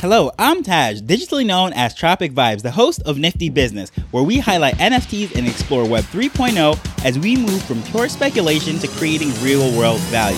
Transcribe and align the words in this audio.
Hello, 0.00 0.30
I'm 0.38 0.62
Taj, 0.62 1.00
digitally 1.00 1.44
known 1.44 1.72
as 1.72 1.92
Tropic 1.92 2.30
Vibes, 2.30 2.62
the 2.62 2.70
host 2.70 3.02
of 3.02 3.18
Nifty 3.18 3.50
Business, 3.50 3.90
where 4.12 4.22
we 4.22 4.38
highlight 4.38 4.76
NFTs 4.76 5.34
and 5.34 5.48
explore 5.48 5.84
Web 5.88 6.04
3.0 6.04 7.04
as 7.04 7.18
we 7.18 7.36
move 7.36 7.60
from 7.64 7.82
pure 7.82 8.08
speculation 8.08 8.78
to 8.78 8.86
creating 8.86 9.32
real 9.42 9.76
world 9.76 9.98
value. 10.02 10.36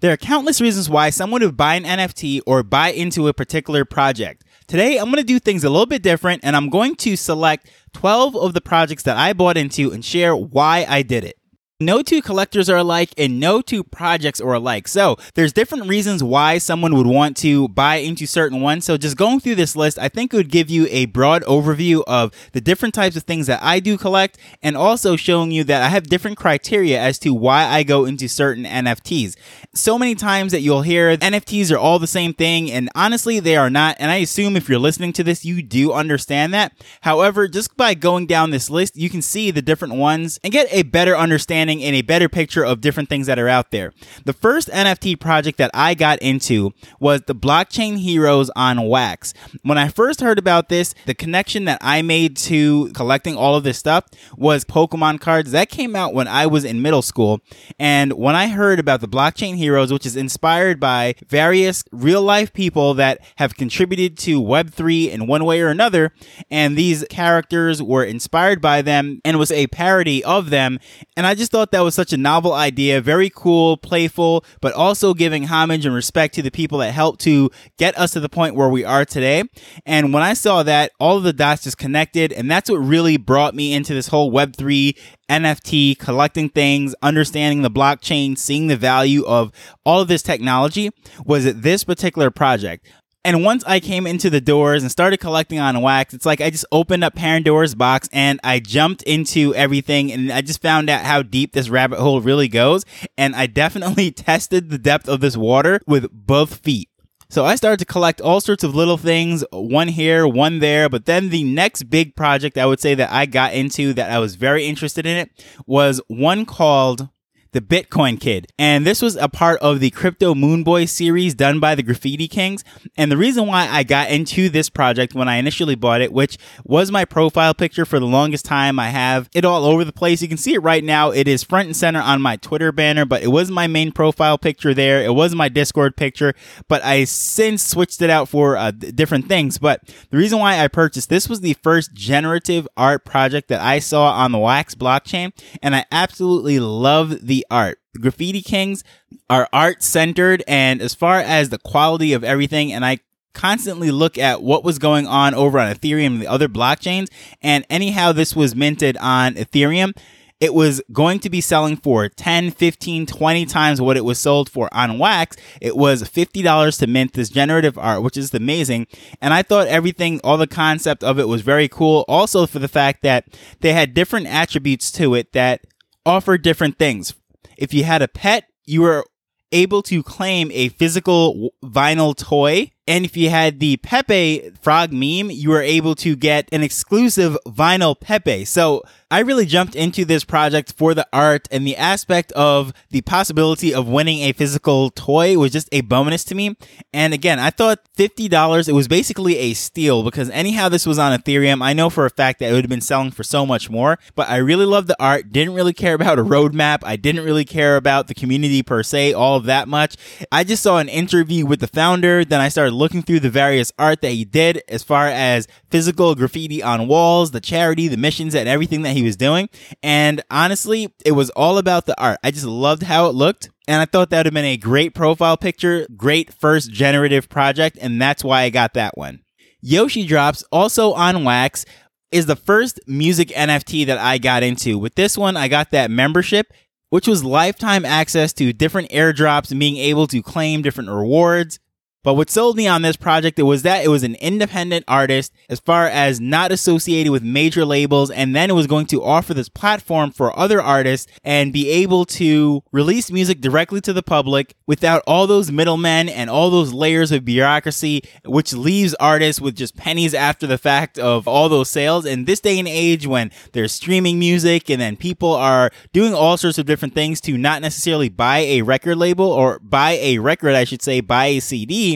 There 0.00 0.10
are 0.10 0.16
countless 0.16 0.62
reasons 0.62 0.88
why 0.88 1.10
someone 1.10 1.42
would 1.42 1.58
buy 1.58 1.74
an 1.74 1.84
NFT 1.84 2.40
or 2.46 2.62
buy 2.62 2.92
into 2.92 3.28
a 3.28 3.34
particular 3.34 3.84
project. 3.84 4.42
Today, 4.66 4.96
I'm 4.96 5.10
going 5.10 5.16
to 5.16 5.22
do 5.22 5.38
things 5.38 5.64
a 5.64 5.68
little 5.68 5.84
bit 5.84 6.02
different 6.02 6.44
and 6.44 6.56
I'm 6.56 6.70
going 6.70 6.96
to 6.96 7.14
select 7.16 7.68
12 7.92 8.34
of 8.36 8.54
the 8.54 8.62
projects 8.62 9.02
that 9.02 9.18
I 9.18 9.34
bought 9.34 9.58
into 9.58 9.92
and 9.92 10.02
share 10.02 10.34
why 10.34 10.86
I 10.88 11.02
did 11.02 11.24
it. 11.24 11.39
No 11.82 12.02
two 12.02 12.20
collectors 12.20 12.68
are 12.68 12.76
alike 12.76 13.08
and 13.16 13.40
no 13.40 13.62
two 13.62 13.82
projects 13.82 14.38
are 14.38 14.52
alike. 14.52 14.86
So 14.86 15.16
there's 15.32 15.54
different 15.54 15.88
reasons 15.88 16.22
why 16.22 16.58
someone 16.58 16.94
would 16.94 17.06
want 17.06 17.38
to 17.38 17.68
buy 17.68 17.96
into 17.96 18.26
certain 18.26 18.60
ones. 18.60 18.84
So 18.84 18.98
just 18.98 19.16
going 19.16 19.40
through 19.40 19.54
this 19.54 19.74
list, 19.74 19.98
I 19.98 20.10
think 20.10 20.34
it 20.34 20.36
would 20.36 20.50
give 20.50 20.68
you 20.68 20.86
a 20.90 21.06
broad 21.06 21.42
overview 21.44 22.02
of 22.06 22.34
the 22.52 22.60
different 22.60 22.94
types 22.94 23.16
of 23.16 23.22
things 23.22 23.46
that 23.46 23.62
I 23.62 23.80
do 23.80 23.96
collect 23.96 24.36
and 24.62 24.76
also 24.76 25.16
showing 25.16 25.52
you 25.52 25.64
that 25.64 25.82
I 25.82 25.88
have 25.88 26.02
different 26.02 26.36
criteria 26.36 27.00
as 27.00 27.18
to 27.20 27.32
why 27.32 27.64
I 27.64 27.82
go 27.82 28.04
into 28.04 28.28
certain 28.28 28.64
NFTs. 28.64 29.36
So 29.72 29.98
many 29.98 30.14
times 30.14 30.52
that 30.52 30.60
you'll 30.60 30.82
hear 30.82 31.16
NFTs 31.16 31.72
are 31.72 31.78
all 31.78 31.98
the 31.98 32.06
same 32.06 32.34
thing 32.34 32.70
and 32.70 32.90
honestly 32.94 33.40
they 33.40 33.56
are 33.56 33.70
not. 33.70 33.96
And 33.98 34.10
I 34.10 34.16
assume 34.16 34.54
if 34.54 34.68
you're 34.68 34.78
listening 34.78 35.14
to 35.14 35.24
this, 35.24 35.46
you 35.46 35.62
do 35.62 35.94
understand 35.94 36.52
that. 36.52 36.74
However, 37.00 37.48
just 37.48 37.74
by 37.78 37.94
going 37.94 38.26
down 38.26 38.50
this 38.50 38.68
list, 38.68 38.98
you 38.98 39.08
can 39.08 39.22
see 39.22 39.50
the 39.50 39.62
different 39.62 39.94
ones 39.94 40.38
and 40.44 40.52
get 40.52 40.68
a 40.70 40.82
better 40.82 41.16
understanding 41.16 41.69
understanding 41.70 41.84
and 41.84 41.96
a 41.96 42.02
better 42.02 42.28
picture 42.28 42.64
of 42.64 42.80
different 42.80 43.08
things 43.08 43.26
that 43.26 43.38
are 43.38 43.48
out 43.48 43.70
there. 43.70 43.92
The 44.24 44.32
first 44.32 44.68
NFT 44.68 45.18
project 45.18 45.58
that 45.58 45.70
I 45.74 45.94
got 45.94 46.18
into 46.20 46.72
was 46.98 47.22
the 47.26 47.34
Blockchain 47.34 47.98
Heroes 47.98 48.50
on 48.56 48.88
Wax. 48.88 49.32
When 49.62 49.78
I 49.78 49.88
first 49.88 50.20
heard 50.20 50.38
about 50.38 50.68
this, 50.68 50.94
the 51.06 51.14
connection 51.14 51.64
that 51.66 51.78
I 51.80 52.02
made 52.02 52.36
to 52.48 52.90
collecting 52.92 53.36
all 53.36 53.54
of 53.54 53.64
this 53.64 53.78
stuff 53.78 54.04
was 54.36 54.64
Pokemon 54.64 55.20
cards. 55.20 55.52
That 55.52 55.68
came 55.68 55.94
out 55.96 56.14
when 56.14 56.28
I 56.28 56.46
was 56.46 56.64
in 56.64 56.82
middle 56.82 57.02
school. 57.02 57.40
And 57.78 58.12
when 58.14 58.34
I 58.34 58.48
heard 58.48 58.78
about 58.78 59.00
the 59.00 59.08
Blockchain 59.08 59.56
Heroes, 59.56 59.92
which 59.92 60.06
is 60.06 60.16
inspired 60.16 60.80
by 60.80 61.14
various 61.28 61.84
real 61.92 62.22
life 62.22 62.52
people 62.52 62.94
that 62.94 63.20
have 63.36 63.56
contributed 63.56 64.18
to 64.18 64.40
Web3 64.40 65.10
in 65.10 65.26
one 65.26 65.44
way 65.44 65.60
or 65.60 65.68
another, 65.68 66.12
and 66.50 66.76
these 66.76 67.04
characters 67.10 67.82
were 67.82 68.04
inspired 68.04 68.60
by 68.60 68.82
them 68.82 69.20
and 69.24 69.38
was 69.38 69.50
a 69.50 69.66
parody 69.68 70.24
of 70.24 70.50
them. 70.50 70.78
And 71.16 71.26
I 71.26 71.34
just 71.34 71.52
thought 71.52 71.59
thought 71.60 71.72
that 71.72 71.80
was 71.80 71.94
such 71.94 72.14
a 72.14 72.16
novel 72.16 72.54
idea, 72.54 73.02
very 73.02 73.28
cool, 73.28 73.76
playful, 73.76 74.46
but 74.62 74.72
also 74.72 75.12
giving 75.12 75.44
homage 75.44 75.84
and 75.84 75.94
respect 75.94 76.34
to 76.34 76.40
the 76.40 76.50
people 76.50 76.78
that 76.78 76.92
helped 76.92 77.20
to 77.20 77.50
get 77.76 77.98
us 77.98 78.12
to 78.12 78.20
the 78.20 78.30
point 78.30 78.54
where 78.54 78.70
we 78.70 78.82
are 78.82 79.04
today. 79.04 79.44
And 79.84 80.14
when 80.14 80.22
I 80.22 80.32
saw 80.32 80.62
that, 80.62 80.92
all 80.98 81.18
of 81.18 81.22
the 81.22 81.34
dots 81.34 81.64
just 81.64 81.76
connected, 81.76 82.32
and 82.32 82.50
that's 82.50 82.70
what 82.70 82.78
really 82.78 83.18
brought 83.18 83.54
me 83.54 83.74
into 83.74 83.92
this 83.92 84.08
whole 84.08 84.32
Web3 84.32 84.96
NFT, 85.28 85.98
collecting 85.98 86.48
things, 86.48 86.94
understanding 87.02 87.60
the 87.60 87.70
blockchain, 87.70 88.38
seeing 88.38 88.68
the 88.68 88.76
value 88.76 89.22
of 89.26 89.52
all 89.84 90.00
of 90.00 90.08
this 90.08 90.22
technology 90.22 90.88
was 91.26 91.44
this 91.44 91.84
particular 91.84 92.30
project. 92.30 92.86
And 93.22 93.44
once 93.44 93.62
I 93.66 93.80
came 93.80 94.06
into 94.06 94.30
the 94.30 94.40
doors 94.40 94.82
and 94.82 94.90
started 94.90 95.18
collecting 95.18 95.58
on 95.58 95.82
wax, 95.82 96.14
it's 96.14 96.24
like 96.24 96.40
I 96.40 96.48
just 96.48 96.64
opened 96.72 97.04
up 97.04 97.14
Pandora's 97.14 97.74
box 97.74 98.08
and 98.12 98.40
I 98.42 98.60
jumped 98.60 99.02
into 99.02 99.54
everything 99.54 100.10
and 100.10 100.32
I 100.32 100.40
just 100.40 100.62
found 100.62 100.88
out 100.88 101.04
how 101.04 101.22
deep 101.22 101.52
this 101.52 101.68
rabbit 101.68 101.98
hole 101.98 102.22
really 102.22 102.48
goes. 102.48 102.86
And 103.18 103.36
I 103.36 103.46
definitely 103.46 104.10
tested 104.10 104.70
the 104.70 104.78
depth 104.78 105.06
of 105.06 105.20
this 105.20 105.36
water 105.36 105.80
with 105.86 106.10
both 106.10 106.56
feet. 106.56 106.88
So 107.28 107.44
I 107.44 107.56
started 107.56 107.78
to 107.78 107.84
collect 107.84 108.22
all 108.22 108.40
sorts 108.40 108.64
of 108.64 108.74
little 108.74 108.96
things, 108.96 109.44
one 109.52 109.88
here, 109.88 110.26
one 110.26 110.58
there. 110.58 110.88
But 110.88 111.04
then 111.04 111.28
the 111.28 111.44
next 111.44 111.84
big 111.90 112.16
project 112.16 112.56
I 112.56 112.64
would 112.64 112.80
say 112.80 112.94
that 112.94 113.12
I 113.12 113.26
got 113.26 113.52
into 113.52 113.92
that 113.92 114.10
I 114.10 114.18
was 114.18 114.34
very 114.34 114.64
interested 114.64 115.04
in 115.04 115.18
it 115.18 115.30
was 115.66 116.00
one 116.08 116.46
called 116.46 117.08
the 117.52 117.60
Bitcoin 117.60 118.20
Kid. 118.20 118.46
And 118.58 118.86
this 118.86 119.02
was 119.02 119.16
a 119.16 119.28
part 119.28 119.60
of 119.60 119.80
the 119.80 119.90
Crypto 119.90 120.34
Moon 120.34 120.62
Boy 120.62 120.84
series 120.84 121.34
done 121.34 121.60
by 121.60 121.74
the 121.74 121.82
Graffiti 121.82 122.28
Kings. 122.28 122.64
And 122.96 123.10
the 123.10 123.16
reason 123.16 123.46
why 123.46 123.68
I 123.68 123.82
got 123.82 124.10
into 124.10 124.48
this 124.48 124.68
project 124.70 125.14
when 125.14 125.28
I 125.28 125.36
initially 125.36 125.74
bought 125.74 126.00
it, 126.00 126.12
which 126.12 126.38
was 126.64 126.90
my 126.90 127.04
profile 127.04 127.54
picture 127.54 127.84
for 127.84 127.98
the 127.98 128.06
longest 128.06 128.44
time, 128.44 128.78
I 128.78 128.90
have 128.90 129.28
it 129.34 129.44
all 129.44 129.64
over 129.64 129.84
the 129.84 129.92
place. 129.92 130.22
You 130.22 130.28
can 130.28 130.36
see 130.36 130.54
it 130.54 130.62
right 130.62 130.84
now. 130.84 131.10
It 131.10 131.26
is 131.26 131.42
front 131.42 131.66
and 131.66 131.76
center 131.76 132.00
on 132.00 132.22
my 132.22 132.36
Twitter 132.36 132.72
banner, 132.72 133.04
but 133.04 133.22
it 133.22 133.28
was 133.28 133.50
my 133.50 133.66
main 133.66 133.92
profile 133.92 134.38
picture 134.38 134.74
there. 134.74 135.02
It 135.02 135.14
was 135.14 135.34
my 135.34 135.48
Discord 135.48 135.96
picture, 135.96 136.34
but 136.68 136.84
I 136.84 137.04
since 137.04 137.66
switched 137.66 138.02
it 138.02 138.10
out 138.10 138.28
for 138.28 138.56
uh, 138.56 138.70
different 138.70 139.26
things. 139.26 139.58
But 139.58 139.82
the 140.10 140.16
reason 140.16 140.38
why 140.38 140.58
I 140.58 140.68
purchased 140.68 141.08
this 141.08 141.28
was 141.28 141.40
the 141.40 141.54
first 141.54 141.92
generative 141.94 142.68
art 142.76 143.04
project 143.04 143.48
that 143.48 143.60
I 143.60 143.78
saw 143.78 144.12
on 144.12 144.32
the 144.32 144.38
Wax 144.38 144.74
blockchain, 144.74 145.32
and 145.62 145.74
I 145.74 145.84
absolutely 145.90 146.60
love 146.60 147.26
the 147.26 147.39
art. 147.50 147.78
Graffiti 148.00 148.42
Kings 148.42 148.84
are 149.28 149.48
art 149.52 149.82
centered, 149.82 150.42
and 150.46 150.80
as 150.80 150.94
far 150.94 151.18
as 151.18 151.48
the 151.48 151.58
quality 151.58 152.12
of 152.12 152.24
everything, 152.24 152.72
and 152.72 152.84
I 152.84 152.98
constantly 153.32 153.90
look 153.90 154.18
at 154.18 154.42
what 154.42 154.64
was 154.64 154.78
going 154.78 155.06
on 155.06 155.34
over 155.34 155.58
on 155.58 155.72
Ethereum 155.72 156.06
and 156.06 156.22
the 156.22 156.26
other 156.26 156.48
blockchains, 156.48 157.08
and 157.42 157.64
anyhow, 157.70 158.12
this 158.12 158.34
was 158.34 158.54
minted 158.54 158.96
on 158.98 159.34
Ethereum 159.34 159.92
it 160.40 160.54
was 160.54 160.80
going 160.90 161.20
to 161.20 161.30
be 161.30 161.42
selling 161.42 161.76
for 161.76 162.08
10, 162.08 162.50
15, 162.50 163.06
20 163.06 163.46
times 163.46 163.80
what 163.80 163.98
it 163.98 164.04
was 164.04 164.18
sold 164.18 164.50
for 164.50 164.70
on 164.72 164.98
wax. 164.98 165.36
It 165.60 165.76
was 165.76 166.02
$50 166.02 166.78
to 166.78 166.86
mint 166.86 167.12
this 167.12 167.28
generative 167.28 167.76
art, 167.76 168.02
which 168.02 168.16
is 168.16 168.32
amazing. 168.32 168.86
And 169.20 169.34
I 169.34 169.42
thought 169.42 169.68
everything, 169.68 170.18
all 170.24 170.38
the 170.38 170.46
concept 170.46 171.04
of 171.04 171.18
it 171.18 171.28
was 171.28 171.42
very 171.42 171.68
cool. 171.68 172.06
Also 172.08 172.46
for 172.46 172.58
the 172.58 172.68
fact 172.68 173.02
that 173.02 173.26
they 173.60 173.74
had 173.74 173.92
different 173.92 174.26
attributes 174.26 174.90
to 174.92 175.14
it 175.14 175.32
that 175.34 175.60
offer 176.06 176.38
different 176.38 176.78
things. 176.78 177.14
If 177.56 177.74
you 177.74 177.84
had 177.84 178.02
a 178.02 178.08
pet, 178.08 178.44
you 178.64 178.82
were 178.82 179.04
able 179.52 179.82
to 179.82 180.02
claim 180.02 180.50
a 180.52 180.68
physical 180.68 181.52
vinyl 181.64 182.16
toy 182.16 182.70
and 182.90 183.04
if 183.04 183.16
you 183.16 183.30
had 183.30 183.60
the 183.60 183.76
Pepe 183.76 184.50
frog 184.62 184.92
meme, 184.92 185.30
you 185.30 185.50
were 185.50 185.62
able 185.62 185.94
to 185.94 186.16
get 186.16 186.48
an 186.50 186.64
exclusive 186.64 187.38
vinyl 187.46 187.98
Pepe. 187.98 188.44
So 188.46 188.82
I 189.12 189.20
really 189.20 189.44
jumped 189.44 189.74
into 189.74 190.04
this 190.04 190.22
project 190.22 190.72
for 190.76 190.94
the 190.94 191.04
art 191.12 191.48
and 191.50 191.66
the 191.66 191.76
aspect 191.76 192.30
of 192.32 192.72
the 192.90 193.00
possibility 193.00 193.74
of 193.74 193.88
winning 193.88 194.20
a 194.20 194.32
physical 194.32 194.90
toy 194.90 195.36
was 195.36 195.50
just 195.50 195.68
a 195.72 195.80
bonus 195.80 196.22
to 196.26 196.36
me. 196.36 196.56
And 196.92 197.12
again, 197.12 197.40
I 197.40 197.50
thought 197.50 197.80
$50, 197.98 198.68
it 198.68 198.72
was 198.72 198.86
basically 198.86 199.36
a 199.38 199.54
steal 199.54 200.04
because 200.04 200.30
anyhow 200.30 200.68
this 200.68 200.86
was 200.86 200.96
on 200.96 201.18
Ethereum, 201.18 201.60
I 201.60 201.72
know 201.72 201.90
for 201.90 202.06
a 202.06 202.10
fact 202.10 202.38
that 202.38 202.50
it 202.50 202.52
would 202.52 202.62
have 202.62 202.70
been 202.70 202.80
selling 202.80 203.10
for 203.10 203.24
so 203.24 203.44
much 203.44 203.68
more, 203.68 203.98
but 204.14 204.28
I 204.28 204.36
really 204.36 204.64
loved 204.64 204.86
the 204.86 205.02
art, 205.02 205.32
didn't 205.32 205.54
really 205.54 205.72
care 205.72 205.94
about 205.94 206.20
a 206.20 206.24
roadmap. 206.24 206.78
I 206.84 206.94
didn't 206.94 207.24
really 207.24 207.44
care 207.44 207.74
about 207.76 208.06
the 208.06 208.14
community 208.14 208.62
per 208.62 208.84
se, 208.84 209.12
all 209.12 209.36
of 209.36 209.44
that 209.46 209.66
much. 209.66 209.96
I 210.30 210.44
just 210.44 210.62
saw 210.62 210.78
an 210.78 210.88
interview 210.88 211.46
with 211.46 211.58
the 211.58 211.66
founder, 211.66 212.24
then 212.24 212.40
I 212.40 212.48
started 212.48 212.74
looking 212.74 213.02
through 213.02 213.20
the 213.20 213.30
various 213.30 213.72
art 213.76 214.02
that 214.02 214.12
he 214.12 214.24
did 214.24 214.62
as 214.68 214.84
far 214.84 215.08
as 215.08 215.48
physical 215.68 216.14
graffiti 216.14 216.62
on 216.62 216.86
walls, 216.86 217.32
the 217.32 217.40
charity, 217.40 217.88
the 217.88 217.96
missions, 217.96 218.36
and 218.36 218.48
everything 218.48 218.82
that 218.82 218.92
he 218.92 218.99
was 219.02 219.16
doing. 219.16 219.48
And 219.82 220.22
honestly, 220.30 220.92
it 221.04 221.12
was 221.12 221.30
all 221.30 221.58
about 221.58 221.86
the 221.86 222.00
art. 222.00 222.18
I 222.22 222.30
just 222.30 222.46
loved 222.46 222.82
how 222.82 223.08
it 223.08 223.14
looked. 223.14 223.50
And 223.68 223.80
I 223.80 223.84
thought 223.84 224.10
that 224.10 224.20
would 224.20 224.26
have 224.26 224.34
been 224.34 224.44
a 224.44 224.56
great 224.56 224.94
profile 224.94 225.36
picture, 225.36 225.86
great 225.96 226.32
first 226.32 226.72
generative 226.72 227.28
project. 227.28 227.78
And 227.80 228.00
that's 228.00 228.24
why 228.24 228.42
I 228.42 228.50
got 228.50 228.74
that 228.74 228.96
one. 228.96 229.20
Yoshi 229.60 230.06
Drops, 230.06 230.42
also 230.50 230.92
on 230.92 231.24
Wax, 231.24 231.64
is 232.10 232.26
the 232.26 232.36
first 232.36 232.80
music 232.86 233.28
NFT 233.28 233.86
that 233.86 233.98
I 233.98 234.18
got 234.18 234.42
into. 234.42 234.78
With 234.78 234.94
this 234.94 235.16
one, 235.16 235.36
I 235.36 235.48
got 235.48 235.70
that 235.70 235.90
membership 235.90 236.52
which 236.90 237.06
was 237.06 237.24
lifetime 237.24 237.84
access 237.84 238.32
to 238.34 238.52
different 238.52 238.90
airdrops 238.90 239.50
and 239.50 239.58
being 239.58 239.76
able 239.76 240.06
to 240.08 240.22
claim 240.22 240.60
different 240.60 240.90
rewards. 240.90 241.58
But 242.02 242.14
what 242.14 242.30
sold 242.30 242.56
me 242.56 242.66
on 242.66 242.80
this 242.80 242.96
project 242.96 243.38
it 243.38 243.42
was 243.42 243.60
that 243.62 243.84
it 243.84 243.88
was 243.88 244.02
an 244.02 244.14
independent 244.16 244.86
artist 244.88 245.34
as 245.50 245.60
far 245.60 245.86
as 245.86 246.18
not 246.18 246.50
associated 246.50 247.12
with 247.12 247.22
major 247.22 247.66
labels 247.66 248.10
and 248.10 248.34
then 248.34 248.48
it 248.48 248.54
was 248.54 248.66
going 248.66 248.86
to 248.86 249.04
offer 249.04 249.34
this 249.34 249.50
platform 249.50 250.10
for 250.10 250.36
other 250.38 250.62
artists 250.62 251.12
and 251.22 251.52
be 251.52 251.68
able 251.68 252.06
to 252.06 252.62
release 252.72 253.10
music 253.10 253.42
directly 253.42 253.82
to 253.82 253.92
the 253.92 254.02
public 254.02 254.54
without 254.66 255.02
all 255.06 255.26
those 255.26 255.52
middlemen 255.52 256.08
and 256.08 256.30
all 256.30 256.48
those 256.48 256.72
layers 256.72 257.12
of 257.12 257.26
bureaucracy 257.26 258.02
which 258.24 258.54
leaves 258.54 258.94
artists 258.94 259.42
with 259.42 259.54
just 259.54 259.76
pennies 259.76 260.14
after 260.14 260.46
the 260.46 260.56
fact 260.58 260.98
of 260.98 261.28
all 261.28 261.50
those 261.50 261.68
sales. 261.68 262.06
In 262.06 262.24
this 262.24 262.40
day 262.40 262.58
and 262.58 262.68
age 262.68 263.06
when 263.06 263.30
there's 263.52 263.72
streaming 263.72 264.18
music 264.18 264.70
and 264.70 264.80
then 264.80 264.96
people 264.96 265.34
are 265.34 265.70
doing 265.92 266.14
all 266.14 266.38
sorts 266.38 266.56
of 266.56 266.64
different 266.64 266.94
things 266.94 267.20
to 267.22 267.36
not 267.36 267.60
necessarily 267.60 268.08
buy 268.08 268.38
a 268.38 268.62
record 268.62 268.96
label 268.96 269.26
or 269.26 269.58
buy 269.58 269.98
a 270.00 270.18
record 270.18 270.54
I 270.54 270.64
should 270.64 270.80
say 270.80 271.02
buy 271.02 271.26
a 271.26 271.40
CD 271.40 271.89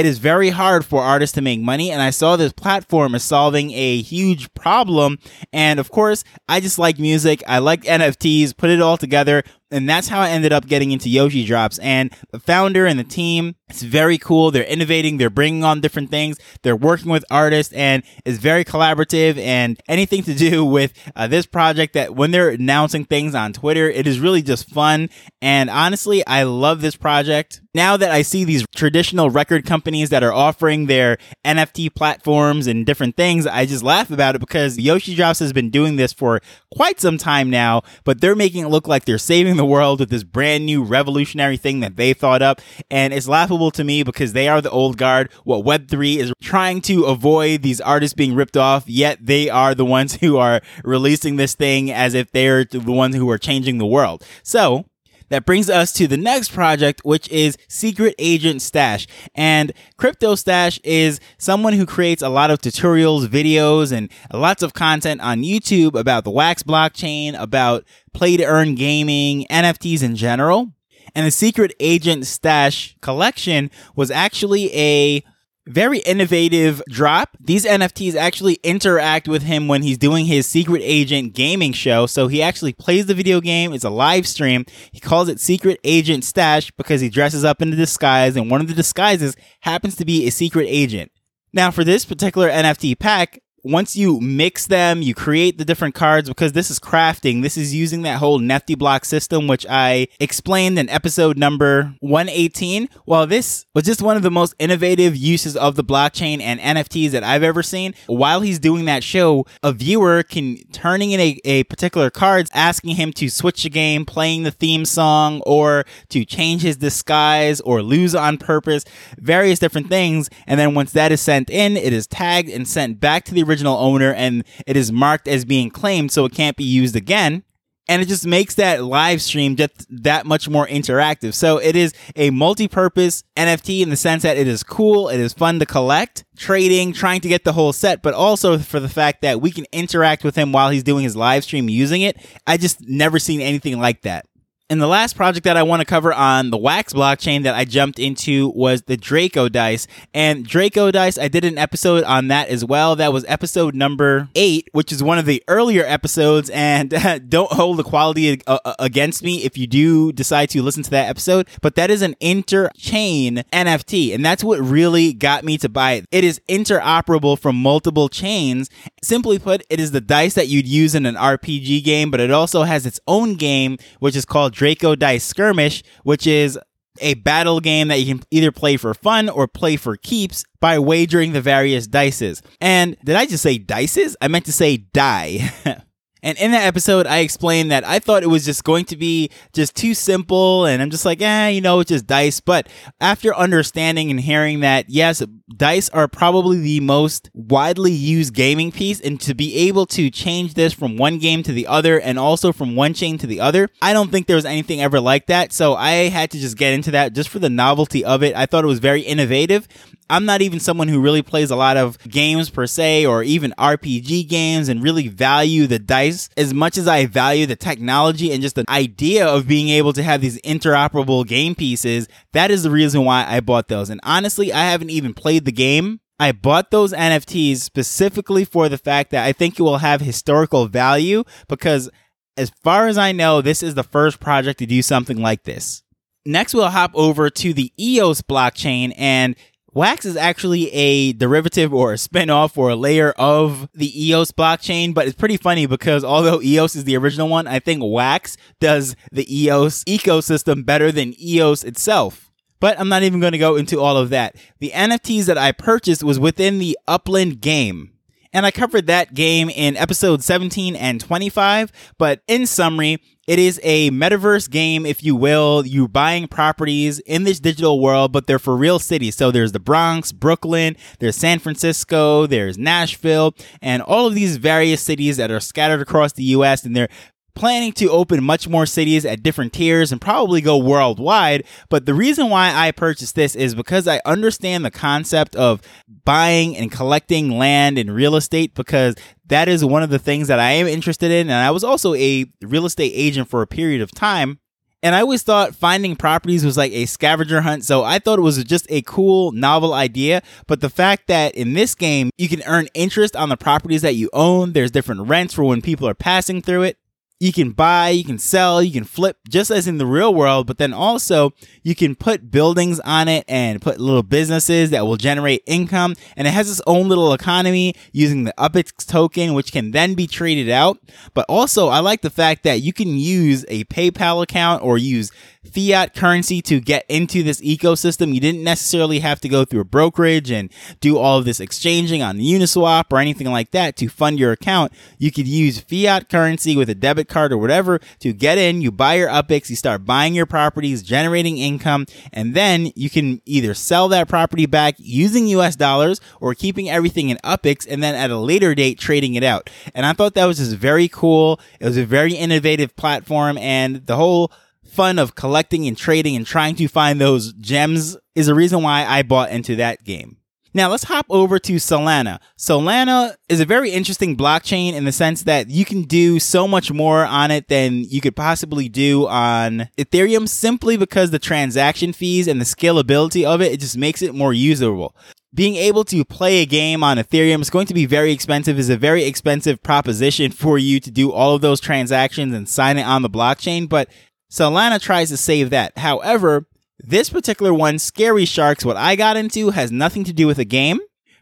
it 0.00 0.06
is 0.06 0.16
very 0.16 0.48
hard 0.48 0.82
for 0.82 1.02
artists 1.02 1.34
to 1.34 1.42
make 1.42 1.60
money. 1.60 1.90
And 1.90 2.00
I 2.00 2.08
saw 2.08 2.36
this 2.36 2.54
platform 2.54 3.14
as 3.14 3.22
solving 3.22 3.70
a 3.72 4.00
huge 4.00 4.52
problem. 4.54 5.18
And 5.52 5.78
of 5.78 5.90
course, 5.90 6.24
I 6.48 6.60
just 6.60 6.78
like 6.78 6.98
music. 6.98 7.42
I 7.46 7.58
like 7.58 7.82
NFTs, 7.82 8.56
put 8.56 8.70
it 8.70 8.80
all 8.80 8.96
together. 8.96 9.42
And 9.70 9.88
that's 9.88 10.08
how 10.08 10.20
I 10.20 10.30
ended 10.30 10.52
up 10.52 10.66
getting 10.66 10.90
into 10.90 11.08
Yoshi 11.08 11.44
Drops. 11.44 11.78
And 11.78 12.12
the 12.30 12.40
founder 12.40 12.86
and 12.86 12.98
the 12.98 13.04
team, 13.04 13.54
it's 13.68 13.82
very 13.82 14.18
cool. 14.18 14.50
They're 14.50 14.64
innovating. 14.64 15.16
They're 15.16 15.30
bringing 15.30 15.62
on 15.62 15.80
different 15.80 16.10
things. 16.10 16.38
They're 16.62 16.76
working 16.76 17.10
with 17.10 17.24
artists 17.30 17.72
and 17.72 18.02
it's 18.24 18.38
very 18.38 18.64
collaborative 18.64 19.38
and 19.38 19.80
anything 19.88 20.24
to 20.24 20.34
do 20.34 20.64
with 20.80 20.92
uh, 21.14 21.28
this 21.28 21.46
project 21.46 21.94
that 21.94 22.16
when 22.16 22.32
they're 22.32 22.50
announcing 22.50 23.04
things 23.04 23.34
on 23.34 23.52
Twitter, 23.52 23.88
it 23.88 24.06
is 24.06 24.18
really 24.18 24.42
just 24.42 24.68
fun. 24.68 25.08
And 25.40 25.70
honestly, 25.70 26.26
I 26.26 26.42
love 26.42 26.80
this 26.80 26.96
project. 26.96 27.60
Now 27.72 27.96
that 27.96 28.10
I 28.10 28.22
see 28.22 28.42
these 28.42 28.66
traditional 28.74 29.30
record 29.30 29.64
companies 29.64 30.10
that 30.10 30.24
are 30.24 30.32
offering 30.32 30.86
their 30.86 31.18
NFT 31.44 31.94
platforms 31.94 32.66
and 32.66 32.84
different 32.84 33.16
things, 33.16 33.46
I 33.46 33.66
just 33.66 33.84
laugh 33.84 34.10
about 34.10 34.34
it 34.34 34.40
because 34.40 34.76
Yoshi 34.76 35.14
Drops 35.14 35.38
has 35.38 35.52
been 35.52 35.70
doing 35.70 35.94
this 35.94 36.12
for 36.12 36.40
quite 36.74 36.98
some 36.98 37.16
time 37.16 37.48
now, 37.48 37.82
but 38.02 38.20
they're 38.20 38.34
making 38.34 38.64
it 38.64 38.68
look 38.70 38.88
like 38.88 39.04
they're 39.04 39.18
saving 39.18 39.59
the 39.60 39.64
world 39.66 40.00
with 40.00 40.08
this 40.08 40.24
brand 40.24 40.64
new 40.64 40.82
revolutionary 40.82 41.58
thing 41.58 41.80
that 41.80 41.96
they 41.96 42.14
thought 42.14 42.40
up. 42.40 42.62
And 42.90 43.12
it's 43.12 43.28
laughable 43.28 43.70
to 43.72 43.84
me 43.84 44.02
because 44.02 44.32
they 44.32 44.48
are 44.48 44.62
the 44.62 44.70
old 44.70 44.96
guard. 44.96 45.30
What 45.44 45.66
Web3 45.66 46.16
is 46.16 46.32
trying 46.40 46.80
to 46.82 47.04
avoid 47.04 47.60
these 47.60 47.78
artists 47.78 48.14
being 48.14 48.34
ripped 48.34 48.56
off, 48.56 48.88
yet 48.88 49.18
they 49.20 49.50
are 49.50 49.74
the 49.74 49.84
ones 49.84 50.14
who 50.20 50.38
are 50.38 50.62
releasing 50.82 51.36
this 51.36 51.54
thing 51.54 51.92
as 51.92 52.14
if 52.14 52.32
they're 52.32 52.64
the 52.64 52.80
ones 52.80 53.16
who 53.16 53.28
are 53.28 53.36
changing 53.36 53.76
the 53.76 53.86
world. 53.86 54.24
So, 54.42 54.86
that 55.30 55.46
brings 55.46 55.70
us 55.70 55.92
to 55.92 56.06
the 56.06 56.16
next 56.16 56.52
project, 56.52 57.00
which 57.04 57.28
is 57.30 57.56
Secret 57.68 58.14
Agent 58.18 58.60
Stache. 58.60 59.06
And 59.34 59.72
Crypto 59.96 60.34
Stache 60.34 60.80
is 60.84 61.18
someone 61.38 61.72
who 61.72 61.86
creates 61.86 62.22
a 62.22 62.28
lot 62.28 62.50
of 62.50 62.60
tutorials, 62.60 63.26
videos, 63.26 63.92
and 63.92 64.10
lots 64.32 64.62
of 64.62 64.74
content 64.74 65.20
on 65.22 65.42
YouTube 65.42 65.98
about 65.98 66.24
the 66.24 66.30
Wax 66.30 66.62
blockchain, 66.62 67.40
about 67.40 67.84
play 68.12 68.36
to 68.36 68.44
earn 68.44 68.74
gaming, 68.74 69.46
NFTs 69.50 70.02
in 70.02 70.16
general. 70.16 70.72
And 71.14 71.26
the 71.26 71.30
Secret 71.30 71.74
Agent 71.80 72.26
Stache 72.26 72.96
collection 73.00 73.70
was 73.96 74.10
actually 74.10 74.72
a 74.74 75.24
very 75.66 75.98
innovative 75.98 76.82
drop. 76.88 77.36
These 77.40 77.64
NFTs 77.64 78.14
actually 78.14 78.54
interact 78.62 79.28
with 79.28 79.42
him 79.42 79.68
when 79.68 79.82
he's 79.82 79.98
doing 79.98 80.26
his 80.26 80.46
Secret 80.46 80.82
Agent 80.84 81.34
gaming 81.34 81.72
show. 81.72 82.06
So 82.06 82.28
he 82.28 82.42
actually 82.42 82.72
plays 82.72 83.06
the 83.06 83.14
video 83.14 83.40
game. 83.40 83.72
It's 83.72 83.84
a 83.84 83.90
live 83.90 84.26
stream. 84.26 84.64
He 84.92 85.00
calls 85.00 85.28
it 85.28 85.40
Secret 85.40 85.78
Agent 85.84 86.24
Stache 86.24 86.74
because 86.76 87.00
he 87.00 87.08
dresses 87.08 87.44
up 87.44 87.62
in 87.62 87.72
a 87.72 87.76
disguise, 87.76 88.36
and 88.36 88.50
one 88.50 88.60
of 88.60 88.68
the 88.68 88.74
disguises 88.74 89.36
happens 89.60 89.96
to 89.96 90.04
be 90.04 90.26
a 90.26 90.30
secret 90.30 90.66
agent. 90.68 91.10
Now, 91.52 91.70
for 91.70 91.84
this 91.84 92.04
particular 92.04 92.48
NFT 92.48 92.98
pack, 92.98 93.40
once 93.62 93.96
you 93.96 94.20
mix 94.20 94.66
them, 94.66 95.02
you 95.02 95.14
create 95.14 95.58
the 95.58 95.64
different 95.64 95.94
cards 95.94 96.28
because 96.28 96.52
this 96.52 96.70
is 96.70 96.78
crafting. 96.78 97.42
This 97.42 97.56
is 97.56 97.74
using 97.74 98.02
that 98.02 98.18
whole 98.18 98.38
Nifty 98.38 98.74
block 98.74 99.04
system, 99.04 99.46
which 99.46 99.66
I 99.68 100.08
explained 100.18 100.78
in 100.78 100.88
episode 100.88 101.36
number 101.36 101.94
118. 102.00 102.88
Well, 103.06 103.26
this 103.26 103.66
was 103.74 103.84
just 103.84 104.02
one 104.02 104.16
of 104.16 104.22
the 104.22 104.30
most 104.30 104.54
innovative 104.58 105.16
uses 105.16 105.56
of 105.56 105.76
the 105.76 105.84
blockchain 105.84 106.40
and 106.40 106.60
NFTs 106.60 107.10
that 107.10 107.22
I've 107.22 107.42
ever 107.42 107.62
seen. 107.62 107.94
While 108.06 108.40
he's 108.40 108.58
doing 108.58 108.84
that 108.86 109.04
show, 109.04 109.46
a 109.62 109.72
viewer 109.72 110.22
can 110.22 110.58
turning 110.72 111.10
in 111.10 111.20
a, 111.20 111.40
a 111.44 111.64
particular 111.64 112.10
cards 112.10 112.50
asking 112.54 112.96
him 112.96 113.12
to 113.14 113.28
switch 113.28 113.62
the 113.62 113.70
game, 113.70 114.04
playing 114.04 114.42
the 114.42 114.50
theme 114.50 114.84
song, 114.84 115.42
or 115.46 115.84
to 116.08 116.24
change 116.24 116.62
his 116.62 116.76
disguise 116.76 117.60
or 117.60 117.82
lose 117.82 118.14
on 118.14 118.38
purpose, 118.38 118.84
various 119.18 119.58
different 119.58 119.88
things. 119.88 120.30
And 120.46 120.58
then 120.58 120.74
once 120.74 120.92
that 120.92 121.12
is 121.12 121.20
sent 121.20 121.50
in, 121.50 121.76
it 121.76 121.92
is 121.92 122.06
tagged 122.06 122.48
and 122.48 122.66
sent 122.66 123.00
back 123.00 123.24
to 123.26 123.34
the 123.34 123.42
original 123.50 123.76
owner 123.76 124.12
and 124.14 124.44
it 124.66 124.76
is 124.76 124.92
marked 124.92 125.26
as 125.26 125.44
being 125.44 125.70
claimed 125.70 126.12
so 126.12 126.24
it 126.24 126.32
can't 126.32 126.56
be 126.56 126.64
used 126.64 126.94
again 126.94 127.42
and 127.90 128.00
it 128.00 128.06
just 128.06 128.24
makes 128.24 128.54
that 128.54 128.84
live 128.84 129.20
stream 129.20 129.56
just 129.56 129.84
that 129.90 130.24
much 130.24 130.48
more 130.48 130.64
interactive. 130.68 131.34
So 131.34 131.58
it 131.58 131.74
is 131.74 131.92
a 132.14 132.30
multi-purpose 132.30 133.24
NFT 133.36 133.82
in 133.82 133.90
the 133.90 133.96
sense 133.96 134.22
that 134.22 134.36
it 134.36 134.46
is 134.46 134.62
cool, 134.62 135.08
it 135.08 135.18
is 135.18 135.32
fun 135.32 135.58
to 135.58 135.66
collect, 135.66 136.24
trading, 136.36 136.92
trying 136.92 137.20
to 137.22 137.28
get 137.28 137.42
the 137.42 137.52
whole 137.52 137.72
set, 137.72 138.00
but 138.00 138.14
also 138.14 138.58
for 138.58 138.78
the 138.78 138.88
fact 138.88 139.22
that 139.22 139.40
we 139.40 139.50
can 139.50 139.66
interact 139.72 140.22
with 140.22 140.36
him 140.36 140.52
while 140.52 140.70
he's 140.70 140.84
doing 140.84 141.02
his 141.02 141.16
live 141.16 141.42
stream 141.42 141.68
using 141.68 142.02
it. 142.02 142.16
I 142.46 142.58
just 142.58 142.80
never 142.88 143.18
seen 143.18 143.40
anything 143.40 143.80
like 143.80 144.02
that. 144.02 144.26
And 144.70 144.80
the 144.80 144.86
last 144.86 145.16
project 145.16 145.42
that 145.44 145.56
I 145.56 145.64
want 145.64 145.80
to 145.80 145.84
cover 145.84 146.14
on 146.14 146.50
the 146.50 146.56
Wax 146.56 146.92
blockchain 146.92 147.42
that 147.42 147.56
I 147.56 147.64
jumped 147.64 147.98
into 147.98 148.50
was 148.50 148.82
the 148.82 148.96
Draco 148.96 149.48
Dice. 149.48 149.88
And 150.14 150.46
Draco 150.46 150.92
Dice, 150.92 151.18
I 151.18 151.26
did 151.26 151.44
an 151.44 151.58
episode 151.58 152.04
on 152.04 152.28
that 152.28 152.46
as 152.46 152.64
well. 152.64 152.94
That 152.94 153.12
was 153.12 153.24
episode 153.26 153.74
number 153.74 154.28
eight, 154.36 154.68
which 154.70 154.92
is 154.92 155.02
one 155.02 155.18
of 155.18 155.26
the 155.26 155.42
earlier 155.48 155.84
episodes. 155.84 156.50
And 156.50 156.90
don't 157.28 157.50
hold 157.50 157.78
the 157.78 157.82
quality 157.82 158.40
uh, 158.46 158.60
uh, 158.64 158.74
against 158.78 159.24
me 159.24 159.42
if 159.42 159.58
you 159.58 159.66
do 159.66 160.12
decide 160.12 160.50
to 160.50 160.62
listen 160.62 160.84
to 160.84 160.90
that 160.90 161.08
episode. 161.08 161.48
But 161.62 161.74
that 161.74 161.90
is 161.90 162.00
an 162.00 162.14
inter-chain 162.20 163.42
NFT. 163.52 164.14
And 164.14 164.24
that's 164.24 164.44
what 164.44 164.60
really 164.60 165.12
got 165.12 165.42
me 165.42 165.58
to 165.58 165.68
buy 165.68 165.94
it. 165.94 166.06
It 166.12 166.22
is 166.22 166.40
interoperable 166.48 167.36
from 167.36 167.56
multiple 167.56 168.08
chains. 168.08 168.70
Simply 169.02 169.40
put, 169.40 169.64
it 169.68 169.80
is 169.80 169.90
the 169.90 170.00
dice 170.00 170.34
that 170.34 170.46
you'd 170.46 170.68
use 170.68 170.94
in 170.94 171.06
an 171.06 171.16
RPG 171.16 171.82
game, 171.82 172.12
but 172.12 172.20
it 172.20 172.30
also 172.30 172.62
has 172.62 172.86
its 172.86 173.00
own 173.08 173.34
game, 173.34 173.76
which 173.98 174.14
is 174.14 174.24
called 174.24 174.59
Draco 174.60 174.94
Dice 174.94 175.24
Skirmish, 175.24 175.82
which 176.02 176.26
is 176.26 176.58
a 177.00 177.14
battle 177.14 177.60
game 177.60 177.88
that 177.88 177.98
you 177.98 178.14
can 178.14 178.22
either 178.30 178.52
play 178.52 178.76
for 178.76 178.92
fun 178.92 179.30
or 179.30 179.48
play 179.48 179.76
for 179.76 179.96
keeps 179.96 180.44
by 180.60 180.78
wagering 180.78 181.32
the 181.32 181.40
various 181.40 181.88
dices. 181.88 182.42
And 182.60 182.94
did 183.02 183.16
I 183.16 183.24
just 183.24 183.42
say 183.42 183.56
dices? 183.56 184.16
I 184.20 184.28
meant 184.28 184.44
to 184.44 184.52
say 184.52 184.76
die. 184.76 185.50
And 186.22 186.36
in 186.38 186.50
that 186.52 186.64
episode, 186.64 187.06
I 187.06 187.18
explained 187.18 187.70
that 187.70 187.84
I 187.84 187.98
thought 187.98 188.22
it 188.22 188.28
was 188.28 188.44
just 188.44 188.64
going 188.64 188.84
to 188.86 188.96
be 188.96 189.30
just 189.52 189.74
too 189.74 189.94
simple. 189.94 190.66
And 190.66 190.82
I'm 190.82 190.90
just 190.90 191.04
like, 191.04 191.20
eh, 191.20 191.48
you 191.48 191.60
know, 191.60 191.80
it's 191.80 191.88
just 191.88 192.06
dice. 192.06 192.40
But 192.40 192.68
after 193.00 193.34
understanding 193.34 194.10
and 194.10 194.20
hearing 194.20 194.60
that, 194.60 194.88
yes, 194.88 195.22
dice 195.56 195.88
are 195.90 196.08
probably 196.08 196.60
the 196.60 196.80
most 196.80 197.30
widely 197.34 197.92
used 197.92 198.34
gaming 198.34 198.72
piece. 198.72 199.00
And 199.00 199.20
to 199.22 199.34
be 199.34 199.56
able 199.68 199.86
to 199.86 200.10
change 200.10 200.54
this 200.54 200.72
from 200.72 200.96
one 200.96 201.18
game 201.18 201.42
to 201.44 201.52
the 201.52 201.66
other 201.66 201.98
and 201.98 202.18
also 202.18 202.52
from 202.52 202.76
one 202.76 202.94
chain 202.94 203.18
to 203.18 203.26
the 203.26 203.40
other, 203.40 203.68
I 203.82 203.92
don't 203.92 204.10
think 204.10 204.26
there 204.26 204.36
was 204.36 204.44
anything 204.44 204.80
ever 204.80 205.00
like 205.00 205.26
that. 205.26 205.52
So 205.52 205.74
I 205.74 206.08
had 206.08 206.30
to 206.32 206.38
just 206.38 206.56
get 206.56 206.74
into 206.74 206.90
that 206.92 207.12
just 207.12 207.28
for 207.28 207.38
the 207.38 207.50
novelty 207.50 208.04
of 208.04 208.22
it. 208.22 208.34
I 208.36 208.46
thought 208.46 208.64
it 208.64 208.68
was 208.68 208.78
very 208.78 209.00
innovative. 209.02 209.66
I'm 210.10 210.24
not 210.24 210.42
even 210.42 210.60
someone 210.60 210.88
who 210.88 211.00
really 211.00 211.22
plays 211.22 211.50
a 211.50 211.56
lot 211.56 211.76
of 211.76 211.98
games 212.00 212.50
per 212.50 212.66
se 212.66 213.06
or 213.06 213.22
even 213.22 213.54
RPG 213.56 214.28
games 214.28 214.68
and 214.68 214.82
really 214.82 215.08
value 215.08 215.66
the 215.66 215.78
dice 215.78 216.28
as 216.36 216.52
much 216.52 216.76
as 216.76 216.88
I 216.88 217.06
value 217.06 217.46
the 217.46 217.56
technology 217.56 218.32
and 218.32 218.42
just 218.42 218.56
the 218.56 218.64
idea 218.68 219.26
of 219.26 219.46
being 219.46 219.68
able 219.68 219.92
to 219.92 220.02
have 220.02 220.20
these 220.20 220.40
interoperable 220.42 221.26
game 221.26 221.54
pieces. 221.54 222.08
That 222.32 222.50
is 222.50 222.64
the 222.64 222.70
reason 222.70 223.04
why 223.04 223.24
I 223.26 223.40
bought 223.40 223.68
those. 223.68 223.88
And 223.88 224.00
honestly, 224.02 224.52
I 224.52 224.64
haven't 224.64 224.90
even 224.90 225.14
played 225.14 225.44
the 225.44 225.52
game. 225.52 226.00
I 226.18 226.32
bought 226.32 226.70
those 226.70 226.92
NFTs 226.92 227.58
specifically 227.58 228.44
for 228.44 228.68
the 228.68 228.78
fact 228.78 229.12
that 229.12 229.24
I 229.24 229.32
think 229.32 229.58
it 229.58 229.62
will 229.62 229.78
have 229.78 230.00
historical 230.00 230.66
value 230.66 231.24
because 231.48 231.88
as 232.36 232.50
far 232.62 232.88
as 232.88 232.98
I 232.98 233.12
know, 233.12 233.40
this 233.40 233.62
is 233.62 233.74
the 233.74 233.84
first 233.84 234.18
project 234.18 234.58
to 234.58 234.66
do 234.66 234.82
something 234.82 235.18
like 235.18 235.44
this. 235.44 235.82
Next, 236.26 236.52
we'll 236.52 236.68
hop 236.68 236.90
over 236.94 237.30
to 237.30 237.54
the 237.54 237.72
EOS 237.80 238.20
blockchain 238.20 238.92
and 238.96 239.36
Wax 239.72 240.04
is 240.04 240.16
actually 240.16 240.70
a 240.72 241.12
derivative 241.12 241.72
or 241.72 241.92
a 241.92 241.96
spinoff 241.96 242.58
or 242.58 242.70
a 242.70 242.76
layer 242.76 243.12
of 243.12 243.68
the 243.72 244.08
EOS 244.08 244.32
blockchain, 244.32 244.92
but 244.92 245.06
it's 245.06 245.16
pretty 245.16 245.36
funny 245.36 245.66
because 245.66 246.02
although 246.02 246.42
EOS 246.42 246.74
is 246.74 246.84
the 246.84 246.96
original 246.96 247.28
one, 247.28 247.46
I 247.46 247.60
think 247.60 247.80
Wax 247.84 248.36
does 248.58 248.96
the 249.12 249.32
EOS 249.32 249.84
ecosystem 249.84 250.66
better 250.66 250.90
than 250.90 251.14
EOS 251.20 251.62
itself. 251.62 252.30
But 252.58 252.78
I'm 252.78 252.88
not 252.88 253.04
even 253.04 253.20
going 253.20 253.32
to 253.32 253.38
go 253.38 253.56
into 253.56 253.80
all 253.80 253.96
of 253.96 254.10
that. 254.10 254.36
The 254.58 254.72
NFTs 254.74 255.24
that 255.26 255.38
I 255.38 255.52
purchased 255.52 256.02
was 256.02 256.18
within 256.18 256.58
the 256.58 256.76
Upland 256.86 257.40
game. 257.40 257.92
And 258.32 258.46
I 258.46 258.50
covered 258.50 258.86
that 258.86 259.14
game 259.14 259.50
in 259.50 259.76
episode 259.76 260.22
17 260.22 260.76
and 260.76 261.00
25. 261.00 261.72
But 261.98 262.22
in 262.28 262.46
summary, 262.46 262.98
it 263.26 263.38
is 263.38 263.60
a 263.62 263.90
metaverse 263.90 264.50
game, 264.50 264.86
if 264.86 265.04
you 265.04 265.14
will. 265.14 265.64
You're 265.66 265.88
buying 265.88 266.28
properties 266.28 266.98
in 267.00 267.24
this 267.24 267.40
digital 267.40 267.80
world, 267.80 268.12
but 268.12 268.26
they're 268.26 268.38
for 268.38 268.56
real 268.56 268.78
cities. 268.78 269.16
So 269.16 269.30
there's 269.30 269.52
the 269.52 269.60
Bronx, 269.60 270.12
Brooklyn, 270.12 270.76
there's 270.98 271.16
San 271.16 271.38
Francisco, 271.38 272.26
there's 272.26 272.58
Nashville, 272.58 273.34
and 273.62 273.82
all 273.82 274.06
of 274.06 274.14
these 274.14 274.36
various 274.36 274.80
cities 274.80 275.16
that 275.16 275.30
are 275.30 275.40
scattered 275.40 275.80
across 275.80 276.12
the 276.12 276.24
US 276.24 276.64
and 276.64 276.74
they're 276.74 276.88
planning 277.34 277.72
to 277.72 277.90
open 277.90 278.22
much 278.22 278.48
more 278.48 278.66
cities 278.66 279.04
at 279.04 279.22
different 279.22 279.52
tiers 279.52 279.92
and 279.92 280.00
probably 280.00 280.40
go 280.40 280.56
worldwide. 280.58 281.44
But 281.68 281.86
the 281.86 281.94
reason 281.94 282.30
why 282.30 282.52
I 282.54 282.70
purchased 282.72 283.14
this 283.14 283.34
is 283.34 283.54
because 283.54 283.86
I 283.88 284.00
understand 284.04 284.64
the 284.64 284.70
concept 284.70 285.36
of 285.36 285.60
buying 286.04 286.56
and 286.56 286.70
collecting 286.70 287.30
land 287.38 287.78
and 287.78 287.94
real 287.94 288.16
estate 288.16 288.54
because 288.54 288.94
that 289.26 289.48
is 289.48 289.64
one 289.64 289.82
of 289.82 289.90
the 289.90 289.98
things 289.98 290.28
that 290.28 290.40
I 290.40 290.52
am 290.52 290.66
interested 290.66 291.10
in. 291.10 291.28
And 291.28 291.36
I 291.36 291.50
was 291.50 291.64
also 291.64 291.94
a 291.94 292.26
real 292.42 292.66
estate 292.66 292.92
agent 292.94 293.28
for 293.28 293.42
a 293.42 293.46
period 293.46 293.80
of 293.80 293.92
time. 293.92 294.38
And 294.82 294.94
I 294.94 295.00
always 295.00 295.22
thought 295.22 295.54
finding 295.54 295.94
properties 295.94 296.44
was 296.44 296.56
like 296.56 296.72
a 296.72 296.86
scavenger 296.86 297.42
hunt. 297.42 297.64
So 297.64 297.84
I 297.84 297.98
thought 297.98 298.18
it 298.18 298.22
was 298.22 298.42
just 298.44 298.66
a 298.70 298.82
cool, 298.82 299.30
novel 299.32 299.74
idea. 299.74 300.22
But 300.46 300.60
the 300.60 300.70
fact 300.70 301.06
that 301.08 301.34
in 301.34 301.52
this 301.52 301.74
game, 301.74 302.10
you 302.16 302.28
can 302.28 302.42
earn 302.46 302.68
interest 302.72 303.14
on 303.14 303.28
the 303.28 303.36
properties 303.36 303.82
that 303.82 303.94
you 303.94 304.08
own, 304.12 304.52
there's 304.52 304.70
different 304.70 305.02
rents 305.02 305.34
for 305.34 305.44
when 305.44 305.60
people 305.60 305.86
are 305.86 305.94
passing 305.94 306.40
through 306.40 306.62
it. 306.62 306.78
You 307.20 307.34
can 307.34 307.50
buy, 307.50 307.90
you 307.90 308.02
can 308.02 308.18
sell, 308.18 308.62
you 308.62 308.72
can 308.72 308.84
flip 308.84 309.18
just 309.28 309.50
as 309.50 309.68
in 309.68 309.76
the 309.76 309.84
real 309.84 310.12
world, 310.12 310.46
but 310.46 310.56
then 310.56 310.72
also 310.72 311.32
you 311.62 311.74
can 311.74 311.94
put 311.94 312.30
buildings 312.30 312.80
on 312.80 313.08
it 313.08 313.26
and 313.28 313.60
put 313.60 313.78
little 313.78 314.02
businesses 314.02 314.70
that 314.70 314.86
will 314.86 314.96
generate 314.96 315.42
income. 315.46 315.94
And 316.16 316.26
it 316.26 316.30
has 316.30 316.50
its 316.50 316.62
own 316.66 316.88
little 316.88 317.12
economy 317.12 317.74
using 317.92 318.24
the 318.24 318.32
UPX 318.38 318.86
token, 318.86 319.34
which 319.34 319.52
can 319.52 319.72
then 319.72 319.92
be 319.92 320.06
traded 320.06 320.48
out. 320.48 320.78
But 321.12 321.26
also 321.28 321.68
I 321.68 321.80
like 321.80 322.00
the 322.00 322.08
fact 322.08 322.42
that 322.44 322.62
you 322.62 322.72
can 322.72 322.96
use 322.96 323.44
a 323.48 323.64
PayPal 323.64 324.22
account 324.22 324.62
or 324.64 324.78
use 324.78 325.12
fiat 325.44 325.94
currency 325.94 326.42
to 326.42 326.60
get 326.60 326.84
into 326.88 327.22
this 327.22 327.40
ecosystem. 327.40 328.12
You 328.12 328.20
didn't 328.20 328.44
necessarily 328.44 328.98
have 328.98 329.20
to 329.20 329.28
go 329.28 329.44
through 329.44 329.60
a 329.60 329.64
brokerage 329.64 330.30
and 330.30 330.52
do 330.80 330.98
all 330.98 331.18
of 331.18 331.24
this 331.24 331.40
exchanging 331.40 332.02
on 332.02 332.18
Uniswap 332.18 332.92
or 332.92 332.98
anything 332.98 333.30
like 333.30 333.50
that 333.52 333.76
to 333.78 333.88
fund 333.88 334.18
your 334.18 334.32
account. 334.32 334.72
You 334.98 335.10
could 335.10 335.26
use 335.26 335.60
fiat 335.60 336.10
currency 336.10 336.56
with 336.56 336.68
a 336.68 336.74
debit 336.74 337.08
card 337.08 337.32
or 337.32 337.38
whatever 337.38 337.80
to 338.00 338.12
get 338.12 338.36
in. 338.36 338.60
You 338.60 338.70
buy 338.70 338.94
your 338.94 339.08
UPX, 339.08 339.48
you 339.48 339.56
start 339.56 339.86
buying 339.86 340.14
your 340.14 340.26
properties, 340.26 340.82
generating 340.82 341.38
income, 341.38 341.86
and 342.12 342.34
then 342.34 342.70
you 342.76 342.90
can 342.90 343.22
either 343.24 343.54
sell 343.54 343.88
that 343.88 344.08
property 344.08 344.44
back 344.44 344.74
using 344.78 345.26
US 345.28 345.56
dollars 345.56 346.00
or 346.20 346.34
keeping 346.34 346.68
everything 346.68 347.08
in 347.08 347.16
UPX 347.24 347.66
and 347.68 347.82
then 347.82 347.94
at 347.94 348.10
a 348.10 348.18
later 348.18 348.54
date 348.54 348.78
trading 348.78 349.14
it 349.14 349.24
out. 349.24 349.48
And 349.74 349.86
I 349.86 349.94
thought 349.94 350.14
that 350.14 350.26
was 350.26 350.36
just 350.36 350.54
very 350.56 350.88
cool. 350.88 351.40
It 351.60 351.64
was 351.64 351.78
a 351.78 351.86
very 351.86 352.12
innovative 352.12 352.76
platform 352.76 353.38
and 353.38 353.86
the 353.86 353.96
whole 353.96 354.30
fun 354.64 354.98
of 354.98 355.14
collecting 355.14 355.66
and 355.66 355.76
trading 355.76 356.16
and 356.16 356.26
trying 356.26 356.54
to 356.56 356.68
find 356.68 357.00
those 357.00 357.32
gems 357.34 357.96
is 358.14 358.28
a 358.28 358.34
reason 358.34 358.62
why 358.62 358.84
I 358.84 359.02
bought 359.02 359.30
into 359.30 359.56
that 359.56 359.84
game. 359.84 360.16
Now 360.52 360.68
let's 360.68 360.84
hop 360.84 361.06
over 361.08 361.38
to 361.38 361.54
Solana. 361.54 362.18
Solana 362.36 363.14
is 363.28 363.38
a 363.38 363.44
very 363.44 363.70
interesting 363.70 364.16
blockchain 364.16 364.72
in 364.72 364.84
the 364.84 364.90
sense 364.90 365.22
that 365.22 365.48
you 365.48 365.64
can 365.64 365.82
do 365.82 366.18
so 366.18 366.48
much 366.48 366.72
more 366.72 367.04
on 367.04 367.30
it 367.30 367.46
than 367.46 367.84
you 367.84 368.00
could 368.00 368.16
possibly 368.16 368.68
do 368.68 369.06
on 369.06 369.68
Ethereum 369.78 370.28
simply 370.28 370.76
because 370.76 371.12
the 371.12 371.20
transaction 371.20 371.92
fees 371.92 372.26
and 372.26 372.40
the 372.40 372.44
scalability 372.44 373.24
of 373.24 373.40
it, 373.40 373.52
it 373.52 373.60
just 373.60 373.76
makes 373.76 374.02
it 374.02 374.14
more 374.14 374.32
usable. 374.32 374.96
Being 375.32 375.54
able 375.54 375.84
to 375.84 376.04
play 376.04 376.38
a 376.38 376.46
game 376.46 376.82
on 376.82 376.96
Ethereum 376.96 377.40
is 377.40 377.50
going 377.50 377.66
to 377.66 377.74
be 377.74 377.86
very 377.86 378.10
expensive, 378.10 378.58
is 378.58 378.68
a 378.68 378.76
very 378.76 379.04
expensive 379.04 379.62
proposition 379.62 380.32
for 380.32 380.58
you 380.58 380.80
to 380.80 380.90
do 380.90 381.12
all 381.12 381.36
of 381.36 381.42
those 381.42 381.60
transactions 381.60 382.34
and 382.34 382.48
sign 382.48 382.76
it 382.76 382.82
on 382.82 383.02
the 383.02 383.10
blockchain, 383.10 383.68
but 383.68 383.88
Solana 384.30 384.80
tries 384.80 385.08
to 385.08 385.16
save 385.16 385.50
that. 385.50 385.76
However, 385.76 386.46
this 386.78 387.10
particular 387.10 387.52
one, 387.52 387.78
Scary 387.78 388.24
Sharks, 388.24 388.64
what 388.64 388.76
I 388.76 388.96
got 388.96 389.16
into 389.16 389.50
has 389.50 389.72
nothing 389.72 390.04
to 390.04 390.12
do 390.12 390.26
with 390.26 390.38
a 390.38 390.44
game. 390.44 390.78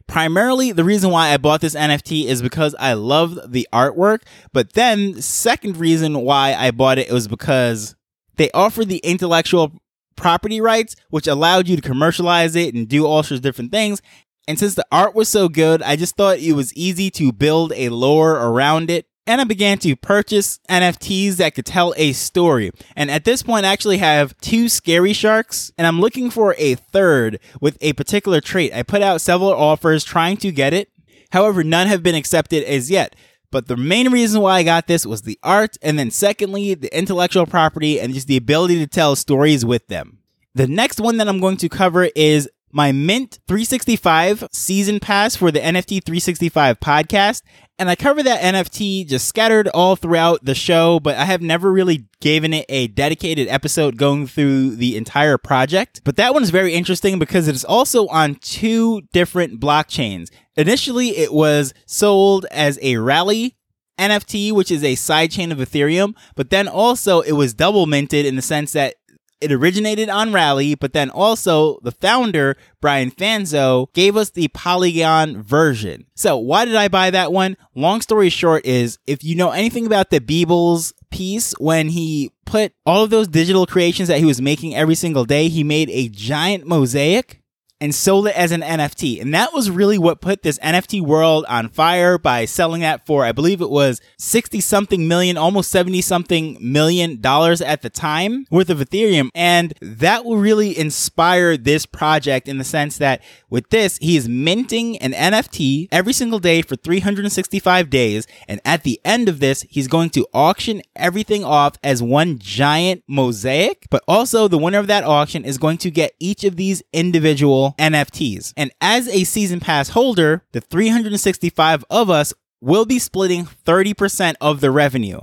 Primarily, 0.06 0.72
the 0.72 0.84
reason 0.84 1.10
why 1.10 1.30
I 1.30 1.36
bought 1.36 1.60
this 1.60 1.74
NFT 1.74 2.26
is 2.26 2.40
because 2.40 2.74
I 2.78 2.94
loved 2.94 3.52
the 3.52 3.68
artwork. 3.72 4.22
But 4.52 4.74
then, 4.74 5.20
second 5.20 5.76
reason 5.76 6.20
why 6.20 6.54
I 6.54 6.70
bought 6.70 6.98
it 6.98 7.10
was 7.10 7.28
because 7.28 7.94
they 8.36 8.50
offered 8.52 8.88
the 8.88 8.98
intellectual 8.98 9.72
property 10.16 10.60
rights, 10.60 10.96
which 11.10 11.26
allowed 11.26 11.68
you 11.68 11.76
to 11.76 11.82
commercialize 11.82 12.56
it 12.56 12.74
and 12.74 12.88
do 12.88 13.06
all 13.06 13.22
sorts 13.22 13.38
of 13.38 13.42
different 13.42 13.72
things. 13.72 14.00
And 14.46 14.58
since 14.58 14.74
the 14.74 14.86
art 14.90 15.14
was 15.14 15.28
so 15.28 15.48
good, 15.48 15.82
I 15.82 15.96
just 15.96 16.16
thought 16.16 16.38
it 16.38 16.54
was 16.54 16.72
easy 16.74 17.10
to 17.12 17.32
build 17.32 17.72
a 17.74 17.90
lore 17.90 18.32
around 18.32 18.90
it 18.90 19.06
and 19.28 19.42
I 19.42 19.44
began 19.44 19.76
to 19.80 19.94
purchase 19.94 20.58
NFTs 20.70 21.37
that 21.37 21.54
could 21.54 21.66
tell 21.66 21.92
a 21.99 22.14
story. 22.14 22.73
And 22.97 23.11
at 23.11 23.25
this 23.25 23.42
point, 23.42 23.66
I 23.66 23.73
actually 23.73 23.99
have 23.99 24.37
two 24.38 24.70
scary 24.70 25.12
sharks, 25.12 25.70
and 25.76 25.87
I'm 25.87 26.00
looking 26.00 26.30
for 26.30 26.54
a 26.56 26.76
third 26.76 27.38
with 27.61 27.76
a 27.82 27.92
particular 27.92 28.40
trait. 28.40 28.73
I 28.73 28.82
put 28.82 29.02
out 29.02 29.20
several 29.20 29.52
offers 29.52 30.02
trying 30.02 30.38
to 30.38 30.50
get 30.50 30.73
it. 30.73 30.90
However, 31.30 31.62
none 31.62 31.88
have 31.88 32.02
been 32.02 32.14
accepted 32.14 32.64
as 32.64 32.90
yet. 32.90 33.14
But 33.50 33.66
the 33.66 33.76
main 33.76 34.11
reason 34.11 34.40
why 34.40 34.56
I 34.56 34.62
got 34.62 34.87
this 34.87 35.04
was 35.04 35.23
the 35.23 35.38
art, 35.42 35.76
and 35.82 35.99
then 35.99 36.11
secondly, 36.11 36.73
the 36.73 36.97
intellectual 36.97 37.44
property 37.44 38.00
and 38.00 38.14
just 38.14 38.28
the 38.28 38.37
ability 38.38 38.78
to 38.78 38.87
tell 38.87 39.14
stories 39.14 39.62
with 39.62 39.87
them. 39.88 40.18
The 40.54 40.66
next 40.66 41.00
one 41.00 41.18
that 41.18 41.28
I'm 41.28 41.40
going 41.40 41.58
to 41.58 41.68
cover 41.68 42.08
is 42.16 42.49
my 42.72 42.92
Mint 42.92 43.38
365 43.48 44.48
season 44.52 45.00
pass 45.00 45.37
for 45.37 45.50
the 45.50 45.60
NFT 45.60 46.04
365 46.04 46.80
podcast. 46.80 47.42
And 47.78 47.88
I 47.88 47.94
cover 47.94 48.22
that 48.25 48.40
NFT 48.40 49.06
just 49.06 49.28
scattered 49.28 49.68
all 49.68 49.94
throughout 49.94 50.44
the 50.44 50.54
show, 50.54 50.98
but 50.98 51.16
I 51.16 51.25
have 51.25 51.40
never 51.40 51.70
really 51.70 52.06
given 52.20 52.52
it 52.52 52.66
a 52.68 52.88
dedicated 52.88 53.46
episode 53.46 53.96
going 53.96 54.26
through 54.26 54.76
the 54.76 54.96
entire 54.96 55.38
project. 55.38 56.00
But 56.04 56.16
that 56.16 56.34
one 56.34 56.42
is 56.42 56.50
very 56.50 56.75
interesting 56.75 57.20
because 57.20 57.46
it 57.46 57.54
is 57.54 57.64
also 57.64 58.08
on 58.08 58.34
two 58.37 59.02
different 59.12 59.60
blockchains. 59.60 60.28
Initially, 60.56 61.10
it 61.10 61.32
was 61.32 61.72
sold 61.87 62.46
as 62.50 62.80
a 62.82 62.96
Rally 62.96 63.56
NFT, 63.98 64.52
which 64.52 64.70
is 64.70 64.82
a 64.82 64.94
sidechain 64.94 65.52
of 65.52 65.58
Ethereum, 65.58 66.14
but 66.34 66.50
then 66.50 66.66
also 66.66 67.20
it 67.20 67.32
was 67.32 67.54
double 67.54 67.87
minted 67.87 68.26
in 68.26 68.37
the 68.37 68.42
sense 68.42 68.72
that 68.72 68.94
it 69.40 69.52
originated 69.52 70.09
on 70.09 70.33
Rally, 70.33 70.75
but 70.75 70.92
then 70.92 71.11
also 71.11 71.78
the 71.83 71.92
founder, 71.92 72.57
Brian 72.80 73.11
Fanzo, 73.11 73.92
gave 73.92 74.16
us 74.16 74.30
the 74.30 74.49
Polygon 74.49 75.42
version. 75.42 76.07
So 76.14 76.37
why 76.37 76.64
did 76.64 76.76
I 76.76 76.88
buy 76.88 77.11
that 77.11 77.33
one? 77.33 77.57
Long 77.75 78.00
story 78.00 78.30
short 78.30 78.64
is 78.66 78.99
if 79.07 79.23
you 79.23 79.37
know 79.37 79.50
anything 79.50 79.87
about 79.87 80.11
the 80.11 80.21
Beeple's 80.21 80.92
piece, 81.11 81.52
when 81.59 81.88
he 81.88 82.33
put 82.45 82.73
all 82.87 83.04
of 83.04 83.11
those 83.11 83.28
digital 83.28 83.66
creations 83.66 84.09
that 84.09 84.18
he 84.18 84.25
was 84.25 84.40
making 84.40 84.75
every 84.75 84.95
single 84.95 85.25
day, 85.25 85.49
he 85.49 85.62
made 85.62 85.90
a 85.90 86.09
giant 86.09 86.66
mosaic 86.66 87.38
and 87.80 87.94
sold 87.94 88.26
it 88.26 88.37
as 88.37 88.50
an 88.50 88.61
NFT. 88.61 89.20
And 89.20 89.32
that 89.35 89.52
was 89.52 89.70
really 89.70 89.99
what 89.99 90.20
put 90.20 90.42
this 90.42 90.58
NFT 90.58 91.00
world 91.00 91.44
on 91.49 91.68
fire 91.68 92.18
by 92.18 92.44
selling 92.44 92.80
that 92.80 93.06
for, 93.06 93.25
I 93.25 93.32
believe 93.32 93.61
it 93.61 93.70
was 93.70 94.00
60 94.18 94.61
something 94.61 95.06
million, 95.06 95.37
almost 95.37 95.70
70 95.70 96.02
something 96.02 96.58
million 96.61 97.20
dollars 97.20 97.61
at 97.61 97.82
the 97.82 97.90
time 97.90 98.47
worth 98.50 98.70
of 98.70 98.78
Ethereum. 98.78 99.30
And 99.35 99.75
that 99.80 100.25
will 100.25 100.38
really 100.38 100.76
inspire 100.76 101.56
this 101.56 101.87
project 101.87 102.49
in 102.49 102.58
the 102.58 102.64
sense 102.64 102.99
that 102.99 103.23
with 103.49 103.70
this, 103.70 103.99
he 103.99 104.16
is 104.16 104.28
minting 104.28 104.97
an 104.99 105.12
NFT 105.12 105.88
every 105.92 106.12
single 106.12 106.38
day 106.40 106.62
for 106.62 106.76
365 106.76 107.90
days. 107.90 108.26
And 108.49 108.61
at 108.64 108.82
the 108.82 109.00
end 109.04 109.28
of 109.28 109.40
this, 109.40 109.62
he's 109.68 109.88
going 109.88 110.11
to 110.11 110.26
auction 110.35 110.82
everything 110.97 111.44
off 111.44 111.76
as 111.85 112.02
one 112.02 112.38
giant 112.38 113.04
mosaic. 113.06 113.87
But 113.90 114.02
also 114.08 114.49
the 114.49 114.58
winner 114.58 114.78
of 114.78 114.88
that 114.88 115.04
auction 115.04 115.44
is 115.44 115.58
going 115.58 115.78
to 115.78 115.90
get 115.90 116.14
each 116.18 116.42
of 116.44 116.56
these 116.56 116.82
individual 116.92 117.67
NFTs. 117.78 118.52
And 118.56 118.70
as 118.80 119.08
a 119.08 119.25
season 119.25 119.60
pass 119.60 119.90
holder, 119.90 120.44
the 120.52 120.60
365 120.60 121.84
of 121.90 122.10
us 122.10 122.34
will 122.60 122.84
be 122.84 122.98
splitting 122.98 123.46
30% 123.46 124.34
of 124.40 124.60
the 124.60 124.70
revenue. 124.70 125.20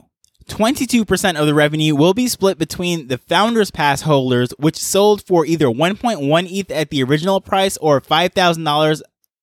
22% 0.48 1.36
of 1.36 1.48
the 1.48 1.54
revenue 1.54 1.96
will 1.96 2.14
be 2.14 2.28
split 2.28 2.58
between 2.60 3.08
the 3.08 3.18
founders 3.18 3.72
pass 3.72 4.02
holders, 4.02 4.52
which 4.60 4.78
sold 4.78 5.26
for 5.26 5.46
either 5.46 5.66
1.1 5.66 6.52
ETH 6.52 6.72
at 6.72 6.92
the 6.92 7.04
original 7.04 7.42
price 7.42 7.78
or 7.78 8.00
$5,000 8.00 9.02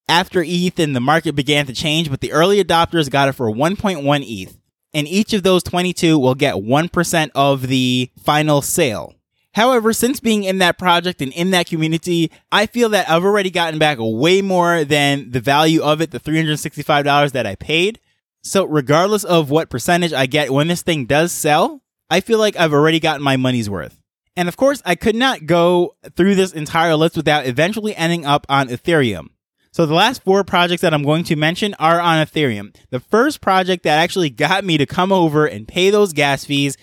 after 0.08 0.42
ETH 0.46 0.78
and 0.78 0.94
the 0.94 1.00
market 1.00 1.34
began 1.34 1.66
to 1.66 1.72
change, 1.72 2.10
but 2.10 2.20
the 2.20 2.32
early 2.32 2.62
adopters 2.62 3.10
got 3.10 3.28
it 3.28 3.32
for 3.32 3.50
1.1 3.50 4.24
ETH. 4.26 4.56
And 4.94 5.08
each 5.08 5.32
of 5.32 5.42
those 5.42 5.62
22 5.62 6.18
will 6.18 6.34
get 6.34 6.56
1% 6.56 7.30
of 7.34 7.68
the 7.68 8.10
final 8.22 8.62
sale. 8.62 9.14
However, 9.54 9.92
since 9.92 10.18
being 10.18 10.44
in 10.44 10.58
that 10.58 10.78
project 10.78 11.20
and 11.20 11.32
in 11.32 11.50
that 11.50 11.66
community, 11.66 12.30
I 12.50 12.66
feel 12.66 12.88
that 12.90 13.08
I've 13.10 13.24
already 13.24 13.50
gotten 13.50 13.78
back 13.78 13.98
way 14.00 14.40
more 14.40 14.84
than 14.84 15.30
the 15.30 15.40
value 15.40 15.82
of 15.82 16.00
it, 16.00 16.10
the 16.10 16.20
$365 16.20 17.32
that 17.32 17.46
I 17.46 17.54
paid. 17.56 18.00
So 18.42 18.64
regardless 18.64 19.24
of 19.24 19.50
what 19.50 19.70
percentage 19.70 20.12
I 20.12 20.26
get 20.26 20.52
when 20.52 20.68
this 20.68 20.82
thing 20.82 21.04
does 21.04 21.32
sell, 21.32 21.82
I 22.10 22.20
feel 22.20 22.38
like 22.38 22.56
I've 22.56 22.72
already 22.72 22.98
gotten 22.98 23.22
my 23.22 23.36
money's 23.36 23.70
worth. 23.70 23.98
And 24.36 24.48
of 24.48 24.56
course, 24.56 24.80
I 24.86 24.94
could 24.94 25.14
not 25.14 25.46
go 25.46 25.96
through 26.16 26.34
this 26.34 26.52
entire 26.52 26.96
list 26.96 27.16
without 27.16 27.46
eventually 27.46 27.94
ending 27.94 28.24
up 28.24 28.46
on 28.48 28.68
Ethereum. 28.68 29.28
So 29.70 29.86
the 29.86 29.94
last 29.94 30.22
four 30.22 30.44
projects 30.44 30.82
that 30.82 30.92
I'm 30.92 31.02
going 31.02 31.24
to 31.24 31.36
mention 31.36 31.74
are 31.78 32.00
on 32.00 32.24
Ethereum. 32.24 32.74
The 32.90 33.00
first 33.00 33.40
project 33.40 33.84
that 33.84 33.98
actually 33.98 34.28
got 34.28 34.64
me 34.64 34.76
to 34.76 34.86
come 34.86 35.12
over 35.12 35.46
and 35.46 35.68
pay 35.68 35.90
those 35.90 36.12
gas 36.12 36.44
fees 36.44 36.76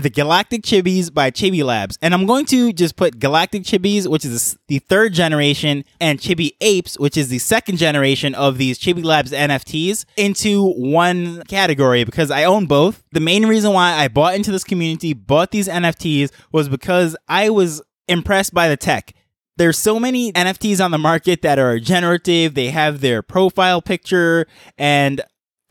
the 0.00 0.10
Galactic 0.10 0.62
Chibis 0.62 1.12
by 1.12 1.30
Chibi 1.30 1.62
Labs. 1.62 1.98
And 2.00 2.14
I'm 2.14 2.26
going 2.26 2.46
to 2.46 2.72
just 2.72 2.96
put 2.96 3.18
Galactic 3.18 3.64
Chibis, 3.64 4.06
which 4.06 4.24
is 4.24 4.56
the 4.68 4.78
third 4.78 5.12
generation, 5.12 5.84
and 6.00 6.18
Chibi 6.18 6.52
Apes, 6.60 6.98
which 6.98 7.16
is 7.16 7.28
the 7.28 7.38
second 7.38 7.76
generation 7.76 8.34
of 8.34 8.56
these 8.56 8.78
Chibi 8.78 9.04
Labs 9.04 9.32
NFTs, 9.32 10.06
into 10.16 10.72
one 10.72 11.42
category 11.44 12.04
because 12.04 12.30
I 12.30 12.44
own 12.44 12.66
both. 12.66 13.02
The 13.12 13.20
main 13.20 13.46
reason 13.46 13.72
why 13.72 13.92
I 13.92 14.08
bought 14.08 14.34
into 14.34 14.50
this 14.50 14.64
community, 14.64 15.12
bought 15.12 15.50
these 15.50 15.68
NFTs, 15.68 16.30
was 16.52 16.68
because 16.68 17.14
I 17.28 17.50
was 17.50 17.82
impressed 18.08 18.54
by 18.54 18.68
the 18.68 18.76
tech. 18.76 19.14
There's 19.58 19.76
so 19.76 20.00
many 20.00 20.32
NFTs 20.32 20.82
on 20.82 20.90
the 20.92 20.98
market 20.98 21.42
that 21.42 21.58
are 21.58 21.78
generative. 21.78 22.54
They 22.54 22.70
have 22.70 23.02
their 23.02 23.20
profile 23.20 23.82
picture 23.82 24.46
and 24.78 25.20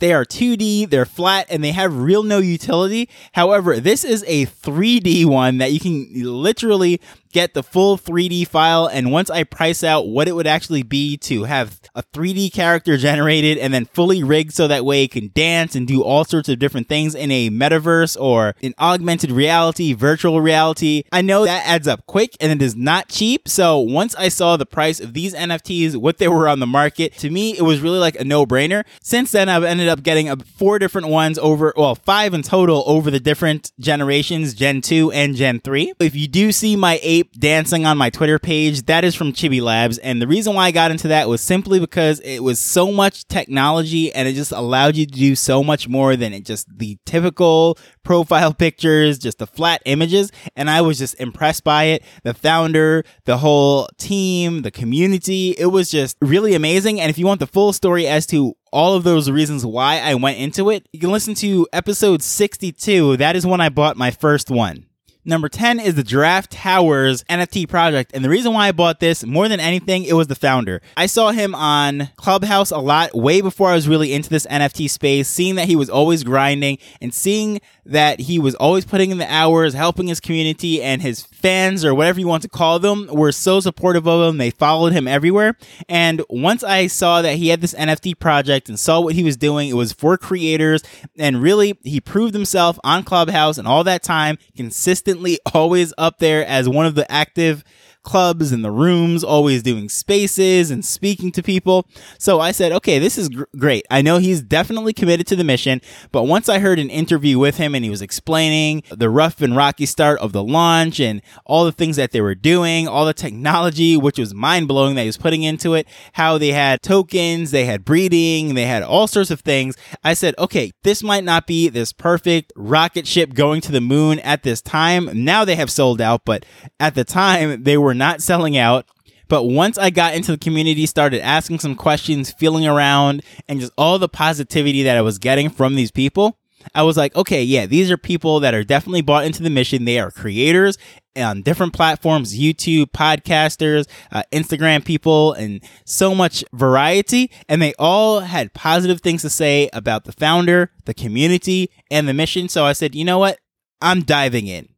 they 0.02 0.14
are 0.14 0.26
2D, 0.26 0.90
they're 0.90 1.06
flat, 1.06 1.46
and 1.50 1.64
they 1.64 1.72
have 1.72 1.96
real 1.96 2.24
no 2.24 2.40
utility. 2.40 3.08
However, 3.34 3.80
this 3.80 4.04
is 4.04 4.26
a 4.28 4.48
3D 4.48 5.26
one 5.26 5.60
that 5.60 5.72
you 5.72 5.80
can 5.80 6.10
literally 6.12 7.00
get 7.32 7.54
the 7.54 7.64
full 7.64 7.98
3D 7.98 8.48
file, 8.48 8.88
and 8.88 9.12
once 9.12 9.30
I 9.30 9.44
price 9.44 9.84
out 9.84 10.08
what 10.08 10.28
it 10.28 10.34
would 10.34 10.48
actually 10.48 10.84
be 10.84 11.18
to 11.18 11.44
have 11.44 11.80
a 11.96 12.04
3D 12.04 12.54
character 12.54 12.98
generated 13.12 13.58
and 13.58 13.74
then 13.74 13.86
fully 13.86 14.24
rigged 14.24 14.54
so 14.54 14.68
that 14.68 14.86
way 14.86 15.04
it 15.04 15.12
can 15.12 15.32
dance 15.34 15.76
and 15.76 15.88
do 15.88 16.04
all 16.04 16.26
sorts 16.26 16.50
of 16.50 16.60
different 16.60 16.88
things 16.88 17.16
in 17.16 17.32
a 17.32 17.50
metaverse 17.50 18.20
or 18.20 18.56
in 18.62 18.74
augmented 18.80 19.32
reality, 19.32 19.94
virtual 19.94 20.42
reality, 20.42 21.04
I 21.12 21.22
know 21.22 21.46
that 21.46 21.66
adds 21.66 21.88
up 21.88 22.06
quick 22.06 22.36
and 22.40 22.52
it 22.52 22.62
is 22.62 22.76
not 22.76 23.10
cheap. 23.10 23.48
So 23.48 23.80
once 23.80 24.16
I 24.16 24.30
saw 24.30 24.58
the 24.58 24.66
price 24.66 25.00
of 25.00 25.14
these 25.14 25.34
NFTs, 25.34 25.96
what 25.96 26.18
they 26.18 26.28
were 26.28 26.48
on 26.48 26.60
the 26.60 26.68
market, 26.68 27.18
to 27.18 27.30
me, 27.30 27.58
it 27.58 27.62
was 27.62 27.82
really 27.82 28.00
like 28.00 28.20
a 28.20 28.24
no 28.24 28.46
brainer. 28.46 28.84
Since 29.02 29.32
then, 29.32 29.50
I've 29.50 29.64
ended 29.64 29.88
up 29.88 30.04
getting 30.04 30.36
four 30.42 30.80
different 30.80 31.08
ones 31.08 31.38
over, 31.40 31.74
well, 31.76 31.96
five 31.96 32.34
in 32.34 32.42
total 32.42 32.84
over 32.86 33.12
the 33.12 33.20
different 33.20 33.72
generations, 33.80 34.54
Gen 34.54 34.82
2 34.82 35.12
and 35.12 35.36
Gen 35.36 35.60
3. 35.60 35.94
If 36.00 36.16
you 36.16 36.28
do 36.28 36.52
see 36.52 36.76
my 36.76 37.00
ape 37.22 37.40
dancing 37.40 37.86
on 37.86 37.98
my 37.98 38.10
Twitter 38.10 38.40
page, 38.40 38.84
that 38.84 39.04
is 39.04 39.16
from 39.16 39.34
Chibi 39.34 39.62
Labs. 39.62 39.98
And 40.00 40.22
the 40.22 40.28
reason 40.28 40.54
why 40.54 40.66
I 40.66 40.72
got 40.72 40.92
into 40.92 41.08
that 41.10 41.30
was 41.30 41.42
simply 41.42 41.80
because 41.80 42.20
it 42.22 42.40
was 42.40 42.60
so 42.60 42.92
much 42.92 43.28
technology 43.28 44.14
and 44.14 44.28
it 44.28 44.34
just 44.34 44.52
allowed 44.52 44.96
you 44.96 45.06
to 45.06 45.12
do 45.12 45.36
so 45.36 45.64
much 45.64 45.88
more 45.88 46.16
than 46.16 46.34
it 46.34 46.46
just 46.46 46.68
the 46.78 46.98
typical 47.06 47.78
profile 48.04 48.54
pictures, 48.66 49.20
just 49.20 49.38
the 49.38 49.48
flat 49.48 49.82
images. 49.86 50.32
And 50.56 50.70
I 50.70 50.82
was 50.82 50.98
just 50.98 51.20
impressed 51.20 51.64
by 51.64 51.86
it. 51.86 52.04
The 52.24 52.34
founder, 52.34 53.04
the 53.26 53.38
whole 53.38 53.88
team, 53.98 54.64
the 54.64 54.72
community, 54.72 55.52
it 55.52 55.68
was 55.68 55.92
just 55.92 56.18
really 56.22 56.54
amazing. 56.54 57.00
And 57.00 57.10
if 57.10 57.18
you 57.18 57.26
want 57.26 57.40
the 57.40 57.48
full 57.48 57.74
story 57.74 58.08
as 58.08 58.26
to 58.28 58.56
all 58.72 58.96
of 58.96 59.04
those 59.04 59.30
reasons 59.30 59.66
why 59.66 60.00
I 60.00 60.16
went 60.16 60.38
into 60.38 60.70
it, 60.70 60.88
you 60.94 61.00
can 61.00 61.12
listen 61.12 61.36
to 61.36 61.68
episode 61.74 62.24
62. 62.24 63.18
That 63.18 63.36
is 63.36 63.46
when 63.46 63.62
I 63.62 63.70
bought 63.70 63.98
my 63.98 64.12
first 64.12 64.50
one. 64.50 64.86
Number 65.24 65.50
10 65.50 65.80
is 65.80 65.94
the 65.94 66.04
Giraffe 66.04 66.50
Towers 66.50 67.24
NFT 67.26 67.70
project. 67.70 68.12
And 68.16 68.26
the 68.26 68.30
reason 68.30 68.54
why 68.54 68.70
I 68.70 68.72
bought 68.72 69.00
this, 69.00 69.24
more 69.24 69.48
than 69.48 69.60
anything, 69.60 70.04
it 70.04 70.14
was 70.14 70.26
the 70.26 70.36
founder. 70.36 70.82
I 70.98 71.06
saw 71.06 71.30
him 71.30 71.54
on 71.54 72.10
Clubhouse 72.16 72.72
a 72.72 72.80
lot 72.80 73.14
way 73.16 73.42
before 73.42 73.70
I 73.70 73.76
was 73.76 73.88
really 73.88 74.14
into 74.14 74.32
this 74.32 74.48
NFT 74.48 74.90
space, 74.90 75.28
seeing 75.28 75.56
that 75.56 75.68
he 75.68 75.76
was 75.76 75.92
always 75.92 76.24
grinding 76.24 76.80
and 77.02 77.14
seeing 77.14 77.62
that 77.86 78.22
he 78.22 78.40
was 78.40 78.56
always 78.56 78.86
putting 78.86 79.12
in 79.12 79.18
the 79.18 79.32
hours, 79.32 79.74
helping 79.74 80.08
his 80.08 80.20
community 80.20 80.82
and 80.82 81.02
his 81.02 81.24
fans 81.24 81.84
or 81.84 81.96
whatever 81.96 82.20
you 82.20 82.28
want 82.28 82.44
to 82.44 82.50
call 82.50 82.80
them 82.80 83.08
were 83.08 83.32
so 83.32 83.60
supportive 83.60 84.08
of 84.08 84.30
him. 84.30 84.38
They 84.38 84.52
followed 84.52 84.94
him 84.94 85.08
everywhere. 85.08 85.58
And 85.90 86.22
once 86.30 86.64
I 86.64 86.88
saw 86.88 87.22
that 87.22 87.36
he 87.36 87.50
had 87.50 87.62
this 87.62 87.74
NFT 87.74 88.20
project 88.20 88.70
and 88.70 88.80
saw 88.80 89.02
what 89.02 89.16
he 89.16 89.24
was 89.24 89.38
doing, 89.38 89.70
it 89.70 89.74
was 89.76 89.94
for 89.94 90.18
creators. 90.18 90.84
And 91.18 91.42
really, 91.42 91.78
he 91.84 92.00
proved 92.00 92.34
himself 92.34 92.80
on 92.84 93.04
Clubhouse 93.04 93.58
and 93.58 93.68
all 93.68 93.84
that 93.84 94.04
time, 94.04 94.38
consistently 94.56 95.40
always 95.54 95.94
up 95.98 96.20
there 96.20 96.46
as 96.46 96.70
one 96.70 96.86
of 96.86 96.96
the 96.96 97.12
active 97.12 97.64
clubs 98.04 98.52
and 98.52 98.64
the 98.64 98.72
rooms, 98.72 99.24
always 99.24 99.64
doing 99.64 99.90
spaces 99.90 100.72
and 100.72 100.84
speaking 100.84 101.32
to 101.32 101.44
people. 101.44 101.88
So 102.18 102.40
I 102.40 102.52
said, 102.52 102.72
okay, 102.72 103.00
this 103.00 103.18
is 103.18 103.30
gr- 103.30 103.44
great. 103.58 103.86
I 103.90 104.02
know 104.02 104.18
he's 104.18 104.42
definitely 104.42 104.94
committed 104.94 105.28
to 105.28 105.36
the 105.36 105.44
mission, 105.44 105.82
but 106.12 106.24
once 106.24 106.50
I 106.50 106.60
heard 106.60 106.80
an 106.80 106.90
interview 106.90 107.38
with 107.38 107.58
him 107.58 107.76
and 107.76 107.84
he 107.84 107.90
was 107.90 108.02
explaining 108.02 108.84
the 108.90 109.10
rough 109.10 109.42
and 109.42 109.56
rocky 109.56 109.86
start 109.86 110.20
of 110.20 110.32
the 110.32 110.44
launch 110.44 111.00
and 111.00 111.22
all 111.46 111.66
the 111.66 111.72
things 111.72 111.96
that 111.96 112.12
they 112.12 112.22
were 112.22 112.36
doing, 112.36 112.88
all 112.88 113.06
the 113.06 113.14
technology, 113.14 113.96
which 113.96 114.18
was 114.18 114.34
mind 114.34 114.68
blowing 114.68 114.96
that 114.96 115.02
he 115.02 115.08
was 115.08 115.18
putting 115.18 115.44
into 115.44 115.74
it, 115.74 115.88
how 116.14 116.38
they 116.38 116.52
had 116.52 116.82
tokens, 116.82 117.52
they 117.52 117.66
had 117.66 117.86
breeding, 117.86 118.56
they 118.56 118.66
had 118.66 118.84
all 118.84 119.08
sorts 119.08 119.32
of 119.32 119.42
things. 119.42 119.76
I 120.04 120.14
said, 120.14 120.36
okay, 120.38 120.72
this 120.84 121.04
might 121.04 121.24
not 121.24 121.48
be 121.48 121.70
this 121.70 121.94
perfect 121.94 122.52
rocket 122.56 123.08
ship 123.08 123.34
going 123.34 123.62
to 123.62 123.72
the 123.72 123.82
moon 123.82 124.20
at 124.20 124.44
this 124.44 124.62
time. 124.62 125.10
Now 125.14 125.46
they 125.46 125.56
have 125.56 125.70
sold 125.70 126.02
out, 126.02 126.26
but 126.26 126.46
at 126.80 126.96
the 126.96 127.04
time 127.04 127.64
they 127.64 127.78
were 127.78 127.91
were 127.92 127.96
not 127.96 128.22
selling 128.22 128.58
out. 128.58 128.86
But 129.28 129.44
once 129.44 129.78
I 129.78 129.90
got 129.90 130.16
into 130.16 130.32
the 130.32 130.38
community, 130.38 130.86
started 130.86 131.22
asking 131.22 131.60
some 131.60 131.76
questions, 131.76 132.32
feeling 132.32 132.66
around, 132.66 133.22
and 133.50 133.60
just 133.60 133.74
all 133.78 134.00
the 134.00 134.10
positivity 134.10 134.84
that 134.84 134.98
I 134.98 135.02
was 135.02 135.18
getting 135.18 135.50
from 135.50 135.76
these 135.76 135.92
people, 135.92 136.38
I 136.74 136.84
was 136.84 136.96
like, 136.96 137.14
okay, 137.16 137.44
yeah, 137.44 137.66
these 137.66 137.92
are 137.92 137.98
people 137.98 138.40
that 138.42 138.54
are 138.54 138.64
definitely 138.64 139.02
bought 139.02 139.26
into 139.26 139.44
the 139.44 139.50
mission. 139.50 139.84
They 139.84 140.00
are 140.00 140.12
creators 140.12 140.78
on 141.18 141.42
different 141.42 141.74
platforms 141.74 142.38
YouTube, 142.38 142.92
podcasters, 142.92 143.88
uh, 144.12 144.24
Instagram 144.32 144.86
people, 144.86 145.34
and 145.34 145.62
so 145.86 146.16
much 146.16 146.46
variety. 146.54 147.30
And 147.50 147.62
they 147.62 147.74
all 147.80 148.22
had 148.22 148.54
positive 148.54 149.02
things 149.02 149.22
to 149.24 149.30
say 149.30 149.70
about 149.74 150.06
the 150.06 150.14
founder, 150.14 150.72
the 150.86 150.94
community, 150.94 151.72
and 151.90 152.08
the 152.08 152.14
mission. 152.14 152.48
So 152.48 152.66
I 152.66 152.74
said, 152.74 152.96
you 152.96 153.04
know 153.04 153.20
what? 153.20 153.40
I'm 153.82 154.04
diving 154.04 154.48
in. 154.48 154.71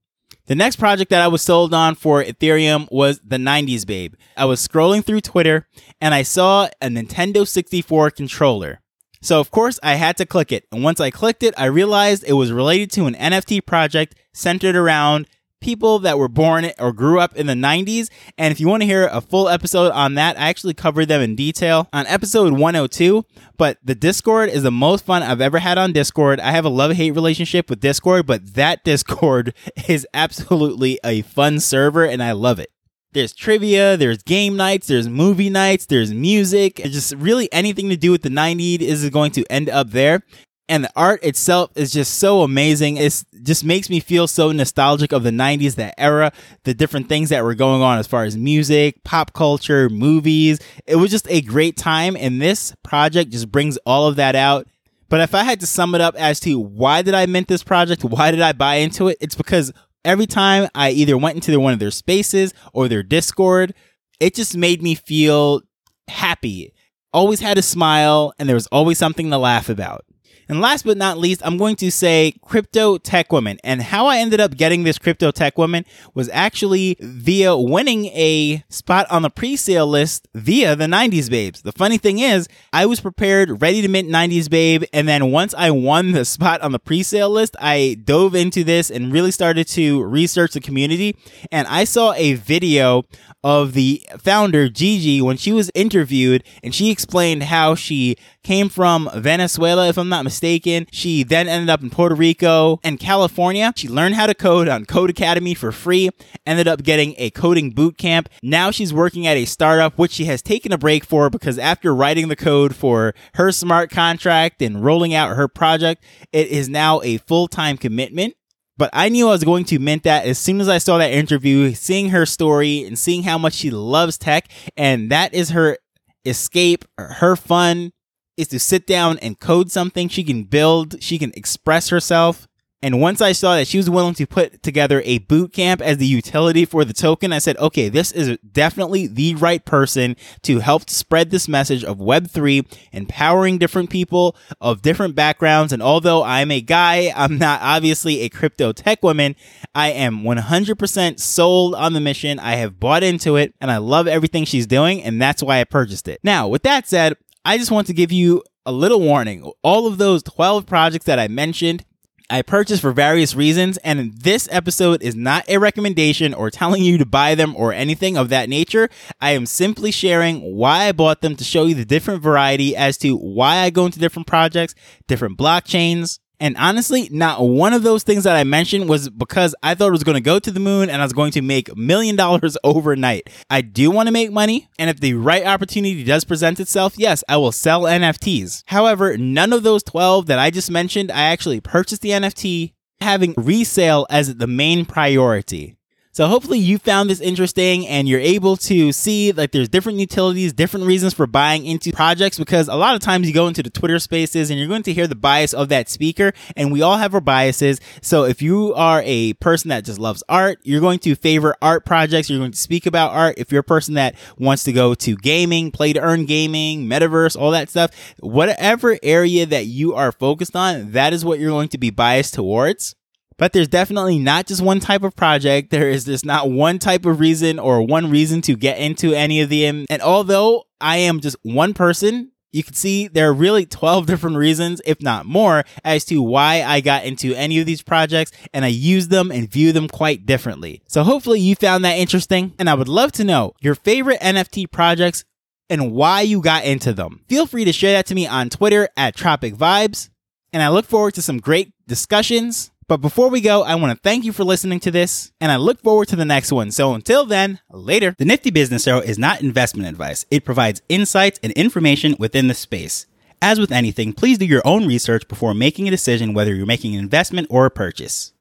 The 0.45 0.55
next 0.55 0.75
project 0.75 1.09
that 1.11 1.21
I 1.21 1.29
was 1.29 1.41
sold 1.41 1.73
on 1.73 1.95
for 1.95 2.21
Ethereum 2.21 2.91
was 2.91 3.21
the 3.23 3.37
90s 3.37 3.87
Babe. 3.87 4.15
I 4.35 4.43
was 4.43 4.65
scrolling 4.65 5.01
through 5.01 5.21
Twitter 5.21 5.69
and 6.01 6.13
I 6.13 6.23
saw 6.23 6.67
a 6.81 6.87
Nintendo 6.87 7.47
64 7.47 8.11
controller. 8.11 8.81
So, 9.21 9.39
of 9.39 9.51
course, 9.51 9.79
I 9.81 9.95
had 9.95 10.17
to 10.17 10.25
click 10.25 10.51
it. 10.51 10.65
And 10.69 10.83
once 10.83 10.99
I 10.99 11.11
clicked 11.11 11.43
it, 11.43 11.53
I 11.57 11.65
realized 11.65 12.25
it 12.27 12.33
was 12.33 12.51
related 12.51 12.91
to 12.91 13.05
an 13.05 13.15
NFT 13.15 13.65
project 13.65 14.15
centered 14.33 14.75
around 14.75 15.27
people 15.63 15.99
that 15.99 16.19
were 16.19 16.27
born 16.27 16.69
or 16.77 16.91
grew 16.91 17.19
up 17.19 17.35
in 17.35 17.47
the 17.47 17.53
90s. 17.53 18.09
And 18.37 18.51
if 18.51 18.59
you 18.59 18.67
want 18.67 18.81
to 18.81 18.87
hear 18.87 19.07
a 19.07 19.21
full 19.21 19.49
episode 19.49 19.91
on 19.91 20.15
that, 20.15 20.37
I 20.37 20.49
actually 20.49 20.73
covered 20.73 21.07
them 21.07 21.21
in 21.21 21.35
detail 21.35 21.87
on 21.93 22.05
episode 22.07 22.53
102. 22.53 23.25
But 23.57 23.77
the 23.83 23.95
Discord 23.95 24.49
is 24.49 24.63
the 24.63 24.71
most 24.71 25.05
fun 25.05 25.23
I've 25.23 25.41
ever 25.41 25.59
had 25.59 25.77
on 25.77 25.93
Discord. 25.93 26.39
I 26.39 26.51
have 26.51 26.65
a 26.65 26.69
love 26.69 26.91
hate 26.91 27.11
relationship 27.11 27.69
with 27.69 27.79
Discord, 27.79 28.27
but 28.27 28.53
that 28.53 28.83
Discord 28.83 29.53
is 29.87 30.05
absolutely 30.13 30.99
a 31.03 31.21
fun 31.23 31.59
server 31.59 32.05
and 32.05 32.21
I 32.21 32.33
love 32.33 32.59
it. 32.59 32.69
There's 33.13 33.33
trivia, 33.33 33.95
there's 33.95 34.23
game 34.23 34.57
nights, 34.57 34.87
there's 34.87 35.07
movie 35.07 35.51
nights, 35.51 35.85
there's 35.85 36.11
music. 36.11 36.77
Just 36.77 37.13
really 37.13 37.51
anything 37.53 37.89
to 37.89 37.95
do 37.95 38.11
with 38.11 38.23
the 38.23 38.29
90s 38.29 38.81
is 38.81 39.07
going 39.11 39.31
to 39.33 39.45
end 39.51 39.69
up 39.69 39.91
there 39.91 40.23
and 40.69 40.85
the 40.85 40.91
art 40.95 41.23
itself 41.23 41.71
is 41.75 41.91
just 41.91 42.15
so 42.15 42.41
amazing. 42.41 42.97
It 42.97 43.23
just 43.43 43.65
makes 43.65 43.89
me 43.89 43.99
feel 43.99 44.27
so 44.27 44.51
nostalgic 44.51 45.11
of 45.11 45.23
the 45.23 45.29
90s, 45.29 45.75
that 45.75 45.93
era, 45.97 46.31
the 46.63 46.73
different 46.73 47.09
things 47.09 47.29
that 47.29 47.43
were 47.43 47.55
going 47.55 47.81
on 47.81 47.97
as 47.97 48.07
far 48.07 48.23
as 48.23 48.37
music, 48.37 49.03
pop 49.03 49.33
culture, 49.33 49.89
movies. 49.89 50.59
It 50.87 50.95
was 50.95 51.11
just 51.11 51.29
a 51.29 51.41
great 51.41 51.75
time, 51.75 52.15
and 52.17 52.41
this 52.41 52.73
project 52.83 53.31
just 53.31 53.51
brings 53.51 53.77
all 53.85 54.07
of 54.07 54.15
that 54.15 54.35
out. 54.35 54.67
But 55.09 55.21
if 55.21 55.35
I 55.35 55.43
had 55.43 55.59
to 55.59 55.67
sum 55.67 55.93
it 55.95 56.01
up 56.01 56.15
as 56.15 56.39
to 56.41 56.57
why 56.59 57.01
did 57.01 57.13
I 57.13 57.25
mint 57.25 57.47
this 57.47 57.63
project, 57.63 58.03
why 58.03 58.31
did 58.31 58.41
I 58.41 58.53
buy 58.53 58.75
into 58.75 59.09
it, 59.09 59.17
it's 59.21 59.35
because 59.35 59.73
every 60.05 60.25
time 60.25 60.69
I 60.73 60.91
either 60.91 61.17
went 61.17 61.35
into 61.35 61.59
one 61.59 61.73
of 61.73 61.79
their 61.79 61.91
spaces 61.91 62.53
or 62.73 62.87
their 62.87 63.03
Discord, 63.03 63.73
it 64.19 64.33
just 64.33 64.55
made 64.55 64.81
me 64.81 64.95
feel 64.95 65.61
happy. 66.07 66.73
Always 67.11 67.41
had 67.41 67.57
a 67.57 67.61
smile, 67.61 68.33
and 68.39 68.47
there 68.47 68.55
was 68.55 68.67
always 68.67 68.97
something 68.97 69.29
to 69.29 69.37
laugh 69.37 69.69
about. 69.69 70.05
And 70.47 70.61
last 70.61 70.83
but 70.85 70.97
not 70.97 71.17
least, 71.17 71.41
I'm 71.43 71.57
going 71.57 71.75
to 71.77 71.91
say 71.91 72.33
Crypto 72.41 72.97
Tech 72.97 73.31
Woman. 73.31 73.59
And 73.63 73.81
how 73.81 74.07
I 74.07 74.17
ended 74.17 74.39
up 74.39 74.55
getting 74.57 74.83
this 74.83 74.97
Crypto 74.97 75.31
Tech 75.31 75.57
Woman 75.57 75.85
was 76.13 76.29
actually 76.33 76.97
via 76.99 77.55
winning 77.55 78.05
a 78.07 78.63
spot 78.69 79.07
on 79.09 79.21
the 79.21 79.29
pre 79.29 79.55
sale 79.55 79.87
list 79.87 80.27
via 80.33 80.75
the 80.75 80.85
90s 80.85 81.29
Babes. 81.29 81.61
The 81.61 81.71
funny 81.71 81.97
thing 81.97 82.19
is, 82.19 82.47
I 82.71 82.85
was 82.85 82.99
prepared, 82.99 83.61
ready 83.61 83.81
to 83.81 83.87
mint 83.87 84.09
90s 84.09 84.49
Babe. 84.49 84.83
And 84.93 85.07
then 85.07 85.31
once 85.31 85.53
I 85.53 85.71
won 85.71 86.11
the 86.11 86.25
spot 86.25 86.61
on 86.61 86.71
the 86.71 86.79
pre 86.79 87.03
sale 87.03 87.29
list, 87.29 87.55
I 87.59 87.97
dove 88.03 88.35
into 88.35 88.63
this 88.63 88.89
and 88.89 89.11
really 89.11 89.31
started 89.31 89.67
to 89.69 90.03
research 90.03 90.53
the 90.53 90.61
community. 90.61 91.15
And 91.51 91.67
I 91.67 91.83
saw 91.83 92.13
a 92.13 92.33
video 92.33 93.05
of 93.43 93.73
the 93.73 94.01
founder, 94.17 94.69
Gigi, 94.69 95.21
when 95.21 95.37
she 95.37 95.51
was 95.51 95.69
interviewed 95.75 96.43
and 96.63 96.73
she 96.73 96.89
explained 96.89 97.43
how 97.43 97.75
she 97.75 98.15
came 98.43 98.69
from 98.69 99.09
Venezuela, 99.15 99.87
if 99.87 99.97
I'm 99.97 100.09
not 100.09 100.23
mistaken. 100.23 100.87
She 100.91 101.23
then 101.23 101.47
ended 101.47 101.69
up 101.69 101.81
in 101.81 101.89
Puerto 101.89 102.15
Rico 102.15 102.79
and 102.83 102.99
California. 102.99 103.73
She 103.75 103.87
learned 103.87 104.15
how 104.15 104.27
to 104.27 104.35
code 104.35 104.67
on 104.67 104.85
Codecademy 104.85 105.57
for 105.57 105.71
free, 105.71 106.09
ended 106.45 106.67
up 106.67 106.83
getting 106.83 107.15
a 107.17 107.29
coding 107.31 107.71
boot 107.71 107.97
camp. 107.97 108.29
Now 108.41 108.71
she's 108.71 108.93
working 108.93 109.25
at 109.25 109.37
a 109.37 109.45
startup, 109.45 109.97
which 109.97 110.11
she 110.11 110.25
has 110.25 110.41
taken 110.41 110.71
a 110.71 110.77
break 110.77 111.05
for 111.05 111.29
because 111.29 111.57
after 111.57 111.95
writing 111.95 112.27
the 112.27 112.35
code 112.35 112.75
for 112.75 113.13
her 113.35 113.51
smart 113.51 113.89
contract 113.89 114.61
and 114.61 114.83
rolling 114.83 115.13
out 115.13 115.35
her 115.35 115.47
project, 115.47 116.03
it 116.31 116.47
is 116.47 116.69
now 116.69 117.01
a 117.01 117.17
full 117.17 117.47
time 117.47 117.77
commitment. 117.77 118.35
But 118.75 118.89
I 118.91 119.09
knew 119.09 119.27
I 119.27 119.31
was 119.31 119.43
going 119.43 119.65
to 119.65 119.79
mint 119.79 120.03
that 120.03 120.25
as 120.25 120.39
soon 120.39 120.59
as 120.59 120.67
I 120.67 120.79
saw 120.79 120.97
that 120.97 121.11
interview, 121.11 121.73
seeing 121.73 122.09
her 122.09 122.25
story 122.25 122.83
and 122.83 122.97
seeing 122.97 123.23
how 123.23 123.37
much 123.37 123.53
she 123.53 123.69
loves 123.69 124.17
tech. 124.17 124.49
And 124.75 125.11
that 125.11 125.33
is 125.33 125.51
her 125.51 125.77
escape, 126.25 126.85
her 126.97 127.35
fun 127.35 127.91
is 128.37 128.47
to 128.49 128.59
sit 128.59 128.87
down 128.87 129.17
and 129.19 129.39
code 129.39 129.71
something 129.71 130.07
she 130.07 130.23
can 130.23 130.43
build, 130.43 131.01
she 131.01 131.17
can 131.17 131.31
express 131.35 131.89
herself. 131.89 132.47
And 132.83 132.99
once 132.99 133.21
I 133.21 133.31
saw 133.31 133.55
that 133.55 133.67
she 133.67 133.77
was 133.77 133.89
willing 133.89 134.13
to 134.15 134.27
put 134.27 134.61
together 134.61 135.01
a 135.05 135.19
boot 135.19 135.53
camp 135.53 135.81
as 135.81 135.99
the 135.99 136.05
utility 136.05 136.65
for 136.65 136.83
the 136.83 136.91
token, 136.91 137.31
I 137.31 137.39
said, 137.39 137.55
okay, 137.55 137.87
this 137.87 138.11
is 138.11 138.37
definitely 138.39 139.07
the 139.07 139.35
right 139.35 139.63
person 139.63 140.17
to 140.41 140.59
help 140.59 140.89
spread 140.89 141.31
this 141.31 141.47
message 141.47 141.85
of 141.85 141.99
Web3, 141.99 142.67
empowering 142.91 143.57
different 143.57 143.89
people 143.89 144.35
of 144.59 144.81
different 144.81 145.15
backgrounds. 145.15 145.71
And 145.71 145.81
although 145.81 146.25
I'm 146.25 146.51
a 146.51 146.59
guy, 146.59 147.13
I'm 147.15 147.37
not 147.37 147.61
obviously 147.61 148.19
a 148.19 148.27
crypto 148.27 148.73
tech 148.73 149.01
woman. 149.01 149.37
I 149.73 149.91
am 149.91 150.23
100% 150.23 151.21
sold 151.21 151.75
on 151.75 151.93
the 151.93 152.01
mission. 152.01 152.37
I 152.37 152.55
have 152.55 152.81
bought 152.81 153.01
into 153.01 153.37
it 153.37 153.55
and 153.61 153.71
I 153.71 153.77
love 153.77 154.09
everything 154.09 154.43
she's 154.43 154.67
doing. 154.67 155.01
And 155.01 155.21
that's 155.21 155.41
why 155.41 155.61
I 155.61 155.63
purchased 155.63 156.09
it. 156.09 156.19
Now, 156.21 156.49
with 156.49 156.63
that 156.63 156.85
said, 156.89 157.15
I 157.45 157.57
just 157.57 157.71
want 157.71 157.87
to 157.87 157.93
give 157.93 158.11
you 158.11 158.41
a 158.65 158.71
little 158.71 159.01
warning. 159.01 159.51
All 159.63 159.85
of 159.85 159.97
those 159.97 160.23
12 160.23 160.65
projects 160.65 161.05
that 161.05 161.19
I 161.19 161.27
mentioned, 161.27 161.83
I 162.29 162.41
purchased 162.41 162.81
for 162.81 162.93
various 162.93 163.35
reasons, 163.35 163.75
and 163.79 164.13
this 164.17 164.47
episode 164.49 165.03
is 165.03 165.13
not 165.13 165.43
a 165.49 165.57
recommendation 165.57 166.33
or 166.33 166.49
telling 166.49 166.81
you 166.81 166.97
to 166.97 167.05
buy 167.05 167.35
them 167.35 167.53
or 167.57 167.73
anything 167.73 168.15
of 168.15 168.29
that 168.29 168.47
nature. 168.47 168.89
I 169.19 169.31
am 169.31 169.45
simply 169.45 169.91
sharing 169.91 170.55
why 170.55 170.85
I 170.85 170.93
bought 170.93 171.19
them 171.19 171.35
to 171.35 171.43
show 171.43 171.65
you 171.65 171.75
the 171.75 171.83
different 171.83 172.23
variety 172.23 172.77
as 172.77 172.97
to 172.99 173.17
why 173.17 173.57
I 173.57 173.71
go 173.71 173.87
into 173.87 173.99
different 173.99 174.27
projects, 174.27 174.73
different 175.09 175.37
blockchains, 175.37 176.19
and 176.43 176.57
honestly, 176.57 177.07
not 177.09 177.39
one 177.41 177.71
of 177.71 177.83
those 177.83 178.03
things 178.03 178.25
that 178.25 178.35
I 178.35 178.43
mentioned 178.43 178.89
was 178.89 179.09
because 179.09 179.55
I 179.63 179.75
thought 179.75 179.87
it 179.87 179.91
was 179.91 180.03
going 180.03 180.17
to 180.17 180.21
go 180.21 180.39
to 180.39 180.51
the 180.51 180.59
moon 180.59 180.89
and 180.89 181.01
I 181.01 181.05
was 181.05 181.13
going 181.13 181.31
to 181.31 181.41
make 181.41 181.73
million 181.77 182.17
dollars 182.17 182.57
overnight. 182.65 183.29
I 183.49 183.61
do 183.61 183.89
want 183.89 184.07
to 184.07 184.11
make 184.11 184.29
money, 184.29 184.67
and 184.77 184.89
if 184.89 184.99
the 184.99 185.13
right 185.13 185.45
opportunity 185.45 186.03
does 186.03 186.25
present 186.25 186.59
itself, 186.59 186.95
yes, 186.97 187.23
I 187.29 187.37
will 187.37 187.53
sell 187.53 187.83
NFTs. 187.83 188.63
However, 188.65 189.17
none 189.17 189.53
of 189.53 189.63
those 189.63 189.83
12 189.83 190.25
that 190.25 190.37
I 190.37 190.49
just 190.49 190.69
mentioned, 190.69 191.13
I 191.13 191.21
actually 191.21 191.61
purchased 191.61 192.01
the 192.01 192.09
NFT 192.09 192.73
having 192.99 193.33
resale 193.37 194.05
as 194.09 194.35
the 194.35 194.47
main 194.47 194.85
priority. 194.85 195.77
So 196.13 196.27
hopefully 196.27 196.59
you 196.59 196.77
found 196.77 197.09
this 197.09 197.19
interesting 197.19 197.87
and 197.87 198.07
you're 198.07 198.19
able 198.19 198.55
to 198.57 198.91
see 198.91 199.31
like 199.31 199.49
there's 199.51 199.67
different 199.67 199.97
utilities, 199.97 200.53
different 200.53 200.85
reasons 200.85 201.15
for 201.15 201.25
buying 201.25 201.65
into 201.65 201.91
projects 201.91 202.37
because 202.37 202.67
a 202.67 202.75
lot 202.75 202.93
of 202.93 203.01
times 203.01 203.27
you 203.27 203.33
go 203.33 203.47
into 203.47 203.63
the 203.63 203.71
Twitter 203.71 203.97
spaces 203.97 204.51
and 204.51 204.59
you're 204.59 204.67
going 204.67 204.83
to 204.83 204.93
hear 204.93 205.07
the 205.07 205.15
bias 205.15 205.55
of 205.55 205.69
that 205.69 205.89
speaker 205.89 206.31
and 206.55 206.71
we 206.71 206.83
all 206.83 206.97
have 206.97 207.15
our 207.15 207.19
biases. 207.19 207.79
So 208.03 208.25
if 208.25 208.43
you 208.43 208.75
are 208.75 209.01
a 209.03 209.33
person 209.33 209.69
that 209.69 209.85
just 209.85 209.99
loves 209.99 210.23
art, 210.29 210.59
you're 210.61 210.81
going 210.81 210.99
to 210.99 211.15
favor 211.15 211.55
art 211.63 211.83
projects. 211.83 212.29
You're 212.29 212.37
going 212.37 212.51
to 212.51 212.59
speak 212.59 212.85
about 212.85 213.11
art. 213.11 213.39
If 213.39 213.51
you're 213.51 213.61
a 213.61 213.63
person 213.63 213.95
that 213.95 214.13
wants 214.37 214.65
to 214.65 214.71
go 214.71 214.93
to 214.93 215.15
gaming, 215.15 215.71
play 215.71 215.93
to 215.93 215.99
earn 215.99 216.27
gaming, 216.27 216.85
metaverse, 216.85 217.35
all 217.35 217.49
that 217.51 217.71
stuff, 217.71 217.89
whatever 218.19 218.99
area 219.01 219.47
that 219.47 219.65
you 219.65 219.95
are 219.95 220.11
focused 220.11 220.55
on, 220.55 220.91
that 220.91 221.11
is 221.11 221.25
what 221.25 221.39
you're 221.39 221.49
going 221.49 221.69
to 221.69 221.79
be 221.79 221.89
biased 221.89 222.35
towards. 222.35 222.93
But 223.37 223.53
there's 223.53 223.67
definitely 223.67 224.19
not 224.19 224.47
just 224.47 224.61
one 224.61 224.79
type 224.79 225.03
of 225.03 225.15
project. 225.15 225.69
There 225.69 225.89
is 225.89 226.05
just 226.05 226.25
not 226.25 226.49
one 226.49 226.79
type 226.79 227.05
of 227.05 227.19
reason 227.19 227.59
or 227.59 227.81
one 227.81 228.09
reason 228.09 228.41
to 228.43 228.55
get 228.55 228.77
into 228.77 229.13
any 229.13 229.41
of 229.41 229.49
them. 229.49 229.85
And 229.89 230.01
although 230.01 230.65
I 230.79 230.97
am 230.97 231.19
just 231.19 231.37
one 231.43 231.73
person, 231.73 232.31
you 232.53 232.63
can 232.63 232.75
see 232.75 233.07
there 233.07 233.29
are 233.29 233.33
really 233.33 233.65
12 233.65 234.05
different 234.07 234.37
reasons, 234.37 234.81
if 234.85 235.01
not 235.01 235.25
more, 235.25 235.65
as 235.83 236.05
to 236.05 236.21
why 236.21 236.63
I 236.63 236.79
got 236.79 237.03
into 237.03 237.33
any 237.33 237.59
of 237.59 237.65
these 237.65 237.81
projects 237.81 238.31
and 238.53 238.63
I 238.63 238.69
use 238.69 239.09
them 239.09 239.31
and 239.31 239.51
view 239.51 239.73
them 239.73 239.89
quite 239.89 240.25
differently. 240.25 240.81
So 240.87 241.03
hopefully 241.03 241.39
you 241.39 241.55
found 241.55 241.83
that 241.83 241.97
interesting 241.97 242.53
and 242.59 242.69
I 242.69 242.75
would 242.75 242.87
love 242.87 243.11
to 243.13 243.23
know 243.23 243.53
your 243.59 243.75
favorite 243.75 244.21
NFT 244.21 244.71
projects 244.71 245.25
and 245.69 245.91
why 245.91 246.21
you 246.21 246.41
got 246.41 246.65
into 246.65 246.93
them. 246.93 247.21
Feel 247.27 247.47
free 247.47 247.65
to 247.65 247.73
share 247.73 247.93
that 247.93 248.05
to 248.07 248.15
me 248.15 248.27
on 248.27 248.49
Twitter 248.49 248.87
at 248.95 249.15
Tropic 249.15 249.55
Vibes. 249.55 250.09
And 250.51 250.61
I 250.61 250.69
look 250.69 250.85
forward 250.85 251.15
to 251.15 251.21
some 251.23 251.39
great 251.39 251.73
discussions 251.87 252.69
but 252.87 252.97
before 252.97 253.29
we 253.29 253.41
go, 253.41 253.63
I 253.63 253.75
want 253.75 253.95
to 253.95 254.01
thank 254.01 254.25
you 254.25 254.33
for 254.33 254.43
listening 254.43 254.79
to 254.81 254.91
this, 254.91 255.31
and 255.41 255.51
I 255.51 255.57
look 255.57 255.81
forward 255.81 256.07
to 256.09 256.15
the 256.15 256.25
next 256.25 256.51
one. 256.51 256.71
So 256.71 256.93
until 256.93 257.25
then, 257.25 257.59
later. 257.69 258.15
The 258.17 258.25
Nifty 258.25 258.51
Business 258.51 258.83
Show 258.83 258.99
is 258.99 259.19
not 259.19 259.41
investment 259.41 259.89
advice. 259.89 260.25
It 260.31 260.45
provides 260.45 260.81
insights 260.89 261.39
and 261.43 261.51
information 261.53 262.15
within 262.19 262.47
the 262.47 262.53
space. 262.53 263.05
As 263.41 263.59
with 263.59 263.73
anything, 263.73 264.13
please 264.13 264.37
do 264.37 264.45
your 264.45 264.61
own 264.63 264.87
research 264.87 265.27
before 265.27 265.53
making 265.53 265.87
a 265.87 265.91
decision 265.91 266.33
whether 266.33 266.55
you're 266.55 266.65
making 266.65 266.93
an 266.93 267.01
investment 267.01 267.47
or 267.49 267.65
a 267.65 267.71
purchase. 267.71 268.31